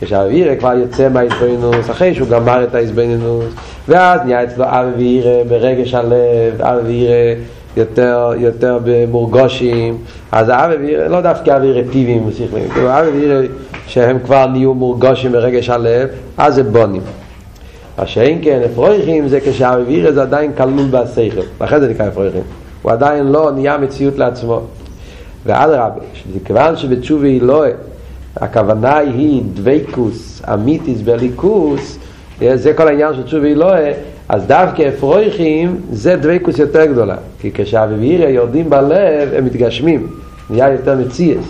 כשהאווירה 0.00 0.56
כבר 0.56 0.74
יוצא 0.74 1.08
מהאיזבנינוס 1.08 1.90
אחרי 1.90 2.14
שהוא 2.14 2.28
גמר 2.28 2.64
את 2.64 2.74
האיזבנינוס 2.74 3.44
ואז 3.88 4.20
נהיה 4.24 4.44
אצלו 4.44 4.64
אווירה 4.64 5.44
ברגש 5.48 5.94
הלב 5.94 6.60
אווירה 6.60 7.34
יותר, 7.76 8.32
יותר 8.38 8.78
במורגושים. 8.84 9.98
אז 10.32 10.48
האווירה, 10.48 11.08
לא 11.08 11.20
דווקא 11.20 11.50
אווירה 11.50 11.82
טיביים 11.92 12.30
כאילו 12.72 12.88
האווירה 12.88 13.40
שהם 13.86 14.18
כבר 14.24 14.46
נהיו 14.46 14.74
מורגושים 14.74 15.32
ברגש 15.32 15.70
הלב 15.70 16.08
אז 16.36 16.54
זה 16.54 16.62
בונים. 16.62 17.02
מה 17.98 18.06
שאין 18.06 18.38
כן 18.42 18.60
אפרויכים 18.72 19.28
זה 19.28 19.40
כשהאווירה 19.40 20.12
זה 20.12 20.22
עדיין 20.22 20.52
כלול 20.56 20.86
בשכל 20.90 21.64
לכן 21.64 21.80
זה 21.80 21.88
נקרא 21.88 22.08
אפרויכים 22.08 22.42
הוא 22.82 22.92
עדיין 22.92 23.26
לא 23.26 23.50
נהיה 23.52 23.78
מציאות 23.78 24.18
לעצמו 24.18 24.60
ואדרבה, 25.48 26.00
כיוון 26.44 26.76
שבתשובה 26.76 27.26
היא 27.26 27.42
לא, 27.42 27.64
הכוונה 28.36 28.96
היא 28.96 29.42
דוויקוס, 29.54 30.42
אמיתיס 30.54 31.00
בליכוס, 31.00 31.98
זה 32.54 32.72
כל 32.74 32.88
העניין 32.88 33.14
של 33.14 33.22
תשובה 33.22 33.46
היא 33.46 33.56
לא, 33.56 33.72
אז 34.28 34.46
דווקא 34.46 34.88
אפרויכים 34.88 35.80
זה 35.92 36.16
דוויקוס 36.16 36.58
יותר 36.58 36.84
גדולה, 36.84 37.16
כי 37.40 37.50
כשהאביבירה 37.54 38.28
יורדים 38.28 38.70
בלב 38.70 39.28
הם 39.36 39.44
מתגשמים, 39.44 40.06
נהיה 40.50 40.72
יותר 40.72 40.96
מציאס. 40.96 41.44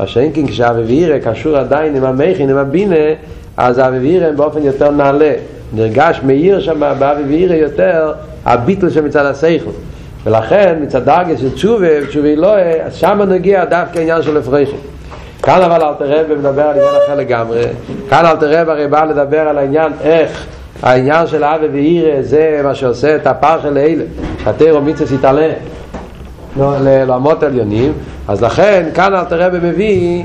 מה 0.00 0.06
שאין 0.06 0.30
כן 0.34 0.46
כשהאביבירה 0.46 1.18
קשור 1.18 1.56
עדיין 1.56 1.96
עם 1.96 2.04
המכין, 2.04 2.50
עם 2.50 2.56
הבינה, 2.56 2.94
אז 3.56 3.78
האביבירה 3.78 4.28
הם 4.28 4.36
באופן 4.36 4.62
יותר 4.62 4.90
נעלה. 4.90 5.32
נרגש 5.72 6.20
מאיר 6.26 6.60
שם 6.60 6.80
באביבירה 6.98 7.56
יותר 7.56 8.12
הביטל 8.44 8.90
שמצד 8.90 9.24
השכל. 9.24 9.70
ולכן 10.26 10.78
מצד 10.82 11.04
דרגה 11.04 11.38
של 11.38 11.54
תשובה, 11.54 12.06
תשובה 12.06 12.34
לא, 12.34 12.54
אז 12.84 12.94
שם 12.94 13.20
נגיע 13.28 13.64
דווקא 13.64 13.98
העניין 13.98 14.22
של 14.22 14.38
אפרחים. 14.38 14.76
כאן 15.42 15.62
אבל 15.62 15.82
אלתר 15.82 16.04
רב 16.04 16.38
מדבר 16.38 16.62
על 16.62 16.70
עניין 16.70 16.94
אחר 17.04 17.14
לגמרי. 17.14 17.62
כאן 18.10 18.26
אלתר 18.26 18.60
רב 18.60 18.68
הרי 18.68 18.88
בא 18.88 19.04
לדבר 19.04 19.40
על 19.40 19.58
העניין 19.58 19.92
איך 20.02 20.46
העניין 20.82 21.26
של 21.26 21.44
אבי 21.44 21.68
ואירא 21.72 22.22
זה 22.22 22.60
מה 22.64 22.74
שעושה 22.74 23.16
את 23.16 23.26
הפר 23.26 23.60
של 23.62 23.78
אלה. 23.78 24.04
שהתירו 24.44 24.80
מצווה 24.80 25.14
יתעלה 25.14 25.48
לעולמות 26.56 27.42
עליונים. 27.42 27.92
אז 28.28 28.42
לכן 28.42 28.88
כאן 28.94 29.14
אלתר 29.14 29.42
רב 29.42 29.54
מביא 29.62 30.24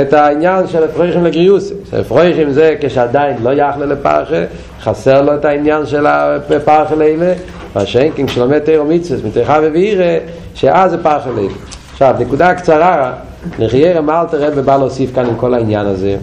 את 0.00 0.12
העניין 0.12 0.66
של 0.66 0.84
הפרויכים 0.84 1.24
לגריוס 1.24 1.72
הפרויכים 1.92 2.50
זה 2.50 2.74
כשעדיין 2.80 3.36
לא 3.42 3.50
יחלה 3.50 3.86
לפרחה 3.86 4.44
חסר 4.80 5.22
לו 5.22 5.34
את 5.34 5.44
העניין 5.44 5.86
של 5.86 6.06
הפרחה 6.06 6.94
לאלה 6.94 7.32
מה 7.74 7.86
שאין 7.86 8.12
כן 8.16 8.26
כשלומד 8.26 8.58
תירו 8.58 8.84
מצווה 8.84 9.28
מתריכה 9.28 9.58
ואירא 9.62 10.18
שאז 10.54 10.90
זה 10.90 11.02
פרחה 11.02 11.30
לאלה 11.30 11.48
עכשיו 11.92 12.14
נקודה 12.18 12.54
קצרה 12.54 13.12
לחייר 13.58 14.00
מה 14.00 14.20
אלתר 14.20 14.42
רב 14.42 14.60
בא 14.60 14.76
להוסיף 14.76 15.14
כאן 15.14 15.26
עם 15.26 15.36
כל 15.36 15.54
העניין 15.54 15.86
הזה. 15.86 16.16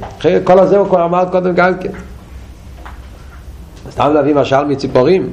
כל 0.43 0.59
הזה 0.59 0.77
הוא 0.77 0.87
כבר 0.87 1.05
אמר 1.05 1.25
קודם 1.31 1.53
גם 1.53 1.77
כן. 1.77 1.89
סתם 3.91 4.13
להביא 4.13 4.35
משל 4.35 4.65
מציפורים. 4.65 5.29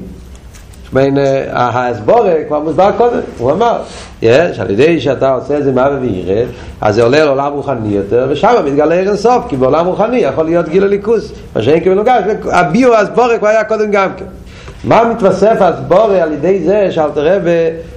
בין 0.93 1.19
ההסבורה 1.53 2.35
כבר 2.49 2.61
מוסבר 2.61 2.91
קודם 2.97 3.21
הוא 3.39 3.53
אמר 3.53 3.79
יש 4.23 4.61
על 4.61 4.71
ידי 4.71 5.01
שאתה 5.01 5.31
עושה 5.31 5.59
את 5.59 5.65
זה 5.65 5.73
מה 5.73 5.89
וירד 6.01 6.47
אז 6.81 6.95
זה 6.95 7.03
עולה 7.03 7.25
לעולם 7.25 7.53
רוחני 7.53 7.95
יותר 7.95 8.27
ושם 8.31 8.55
מתגלה 8.65 8.95
ערן 8.95 9.17
סוף 9.17 9.45
כי 9.49 9.57
בעולם 9.57 9.87
רוחני 9.87 10.19
יכול 10.19 10.45
להיות 10.45 10.69
גיל 10.69 10.85
הליכוס 10.85 11.33
מה 11.57 11.63
שאין 11.63 11.85
כמנוגש 11.85 12.23
הביו 12.53 12.95
הסבורה 12.95 13.39
כבר 13.39 13.49
היה 13.49 13.65
קודם 13.65 13.91
גם 13.91 14.11
כן 14.17 14.25
מה 14.85 15.05
מתווסף 15.05 15.57
הסבורה 15.61 16.23
על 16.23 16.33
ידי 16.33 16.65
זה 16.65 16.87
שאלתר 16.91 17.27
רב 17.27 17.43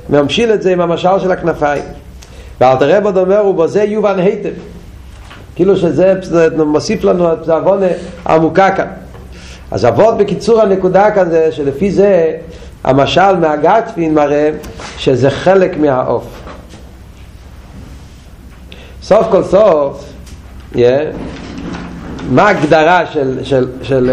ממשיל 0.10 0.54
את 0.54 0.62
זה 0.62 0.72
עם 0.72 0.82
המשל 0.82 1.20
של 1.20 1.32
הכנפיים? 1.32 1.84
ואלתר 2.62 2.98
רב 2.98 3.06
עוד 3.06 3.18
אומר 3.18 3.46
ובזה 3.46 3.84
יובן 3.84 4.20
היטב. 4.20 4.50
כאילו 5.56 5.78
שזה 5.78 6.14
מוסיף 6.58 7.04
לנו 7.04 7.34
את 7.34 7.50
העוונה 7.50 7.86
עמוקה 8.28 8.72
כאן. 8.72 8.88
אז 9.72 9.86
אבות 9.86 10.18
בקיצור 10.18 10.62
הנקודה 10.62 11.12
כאן 11.12 11.30
זה 11.30 11.52
שלפי 11.52 11.92
זה 11.92 12.34
המשל 12.84 13.36
מהגטפין 13.36 14.14
מראה 14.14 14.50
שזה 14.98 15.30
חלק 15.30 15.78
מהעוף. 15.78 16.24
סוף 19.04 19.28
כל 19.32 19.44
סוף 19.44 20.04
yeah, 20.74 20.78
מה 22.30 22.48
ההגדרה 22.48 23.06
של, 23.06 23.40
של, 23.44 23.68
של 23.82 24.12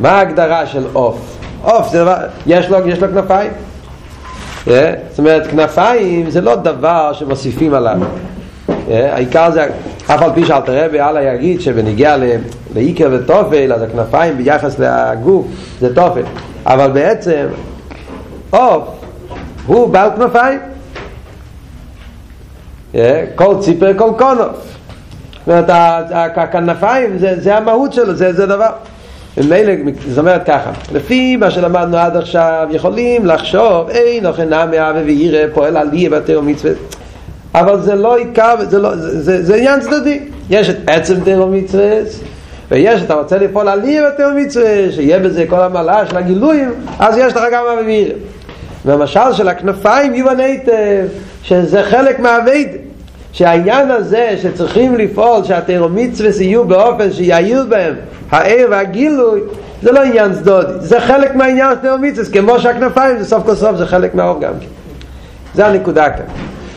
מה 0.00 0.10
ההגדרה 0.10 0.66
של 0.66 0.84
עוף 0.92 1.41
עוף 1.62 1.88
זה 1.88 2.00
דבר, 2.00 2.16
יש 2.46 2.68
לו, 2.68 2.88
יש 2.88 3.02
לו 3.02 3.08
כנפיים. 3.08 3.50
yeah, 4.66 4.70
זאת 5.10 5.18
אומרת 5.18 5.46
כנפיים 5.46 6.30
זה 6.30 6.40
לא 6.40 6.56
דבר 6.56 7.12
שמוסיפים 7.12 7.74
עליו. 7.74 7.98
yeah, 8.68 8.72
העיקר 8.90 9.50
זה 9.50 9.66
אף 10.06 10.22
על 10.22 10.30
פי 10.34 10.44
שאל 10.44 10.60
תראה 10.60 10.86
ואללה 10.92 11.22
יגיד 11.22 11.60
שבנגיע 11.60 12.16
לאיקר 12.74 13.08
וטופל 13.12 13.72
אז 13.72 13.82
הכנפיים 13.82 14.36
ביחס 14.36 14.78
לגוף 14.78 15.46
זה 15.80 15.94
טופל 15.94 16.22
אבל 16.66 16.90
בעצם 16.90 17.46
עוף 18.50 18.84
הוא 19.66 19.88
בעל 19.88 20.10
כנפיים. 20.16 20.60
כל 23.34 23.54
ציפר 23.60 23.98
כל 23.98 24.10
קונוף 24.18 24.56
זאת 25.46 25.48
אומרת 25.48 25.66
הכנפיים 26.36 27.18
זה, 27.18 27.40
זה 27.40 27.56
המהות 27.56 27.92
שלו 27.92 28.14
זה, 28.14 28.32
זה 28.32 28.46
דבר 28.46 28.70
ומילא, 29.36 29.72
זאת 30.08 30.18
אומרת 30.18 30.46
ככה, 30.46 30.70
לפי 30.92 31.36
מה 31.36 31.50
שלמדנו 31.50 31.96
עד 31.96 32.16
עכשיו, 32.16 32.68
יכולים 32.70 33.26
לחשוב, 33.26 33.88
אין 33.90 34.26
אוכל 34.26 34.44
נעמי 34.44 34.80
אבי 34.80 35.00
וירא 35.02 35.46
פועל 35.54 35.76
עלי 35.76 36.08
בתר 36.08 36.38
ומצווה 36.38 36.72
אבל 37.54 37.80
זה 37.80 37.94
לא 37.94 38.16
עיקר, 38.16 38.54
זה, 38.68 38.78
לא, 38.78 38.96
זה, 38.96 39.20
זה, 39.20 39.42
זה 39.42 39.54
עניין 39.54 39.80
צדדי. 39.80 40.20
יש 40.50 40.70
את 40.70 40.76
עצם 40.86 41.14
תר 41.24 41.42
ומצווה 41.42 41.90
ויש, 42.70 43.02
אתה 43.02 43.14
רוצה 43.14 43.38
לפעול 43.38 43.68
עלי 43.68 44.00
בתר 44.00 44.28
ומצווה 44.32 44.92
שיהיה 44.92 45.18
בזה 45.18 45.44
כל 45.48 45.60
המעלה 45.60 46.06
של 46.06 46.16
הגילויים 46.16 46.70
אז 46.98 47.18
יש 47.18 47.32
לך 47.32 47.42
גם 47.52 47.64
אבי 47.72 47.86
וירא. 47.86 48.14
והמשל 48.84 49.32
של 49.32 49.48
הכנפיים 49.48 50.14
יובן 50.14 50.40
היטב 50.40 51.06
שזה 51.42 51.82
חלק 51.82 52.20
מהאבד 52.20 52.66
שהעניין 53.32 53.90
הזה 53.90 54.36
שצריכים 54.42 54.94
לפעול 54.94 55.44
שהתירומצווה 55.44 56.30
יהיו 56.40 56.64
באופן 56.64 57.12
שיעיל 57.12 57.62
בהם 57.68 57.94
הער 58.30 58.66
והגילוי 58.70 59.40
זה 59.82 59.92
לא 59.92 60.00
עניין 60.00 60.32
צדודי. 60.32 60.72
זה 60.78 61.00
חלק 61.00 61.34
מהעניין 61.34 61.70
של 61.74 61.80
תירומצווה 61.80 62.32
כמו 62.32 62.60
שהכנפיים 62.60 63.18
זה 63.18 63.24
סוף 63.24 63.42
כל 63.46 63.54
סוף 63.54 63.76
זה 63.76 63.86
חלק 63.86 64.14
מהאור 64.14 64.40
גם 64.40 64.52
כן. 64.60 64.66
זה 65.54 65.66
הנקודה 65.66 66.10
כאן. 66.10 66.24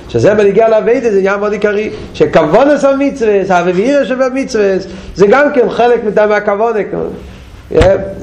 שזה 0.10 0.34
מנהיגה 0.34 0.68
לאבד 0.68 1.02
זה 1.04 1.18
עניין 1.18 1.40
מאוד 1.40 1.52
עיקרי 1.52 1.90
שכוונס 2.14 2.84
המצווה 2.84 3.42
האווירה 3.50 4.06
שבמצווה 4.06 4.76
זה 5.16 5.28
גם 5.28 5.54
כן 5.54 5.70
חלק 5.70 6.02
מהכוונה 6.30 6.80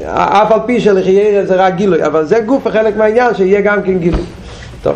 אף 0.06 0.52
על 0.52 0.60
פי 0.66 0.80
שלחיירה 0.80 1.44
זה 1.44 1.54
רק 1.54 1.74
גילוי 1.74 2.06
אבל 2.06 2.24
זה 2.24 2.40
גוף 2.40 2.66
וחלק 2.66 2.96
מהעניין 2.96 3.34
שיהיה 3.34 3.60
גם 3.60 3.82
כן 3.82 3.98
גילוי. 3.98 4.20
טוב 4.82 4.94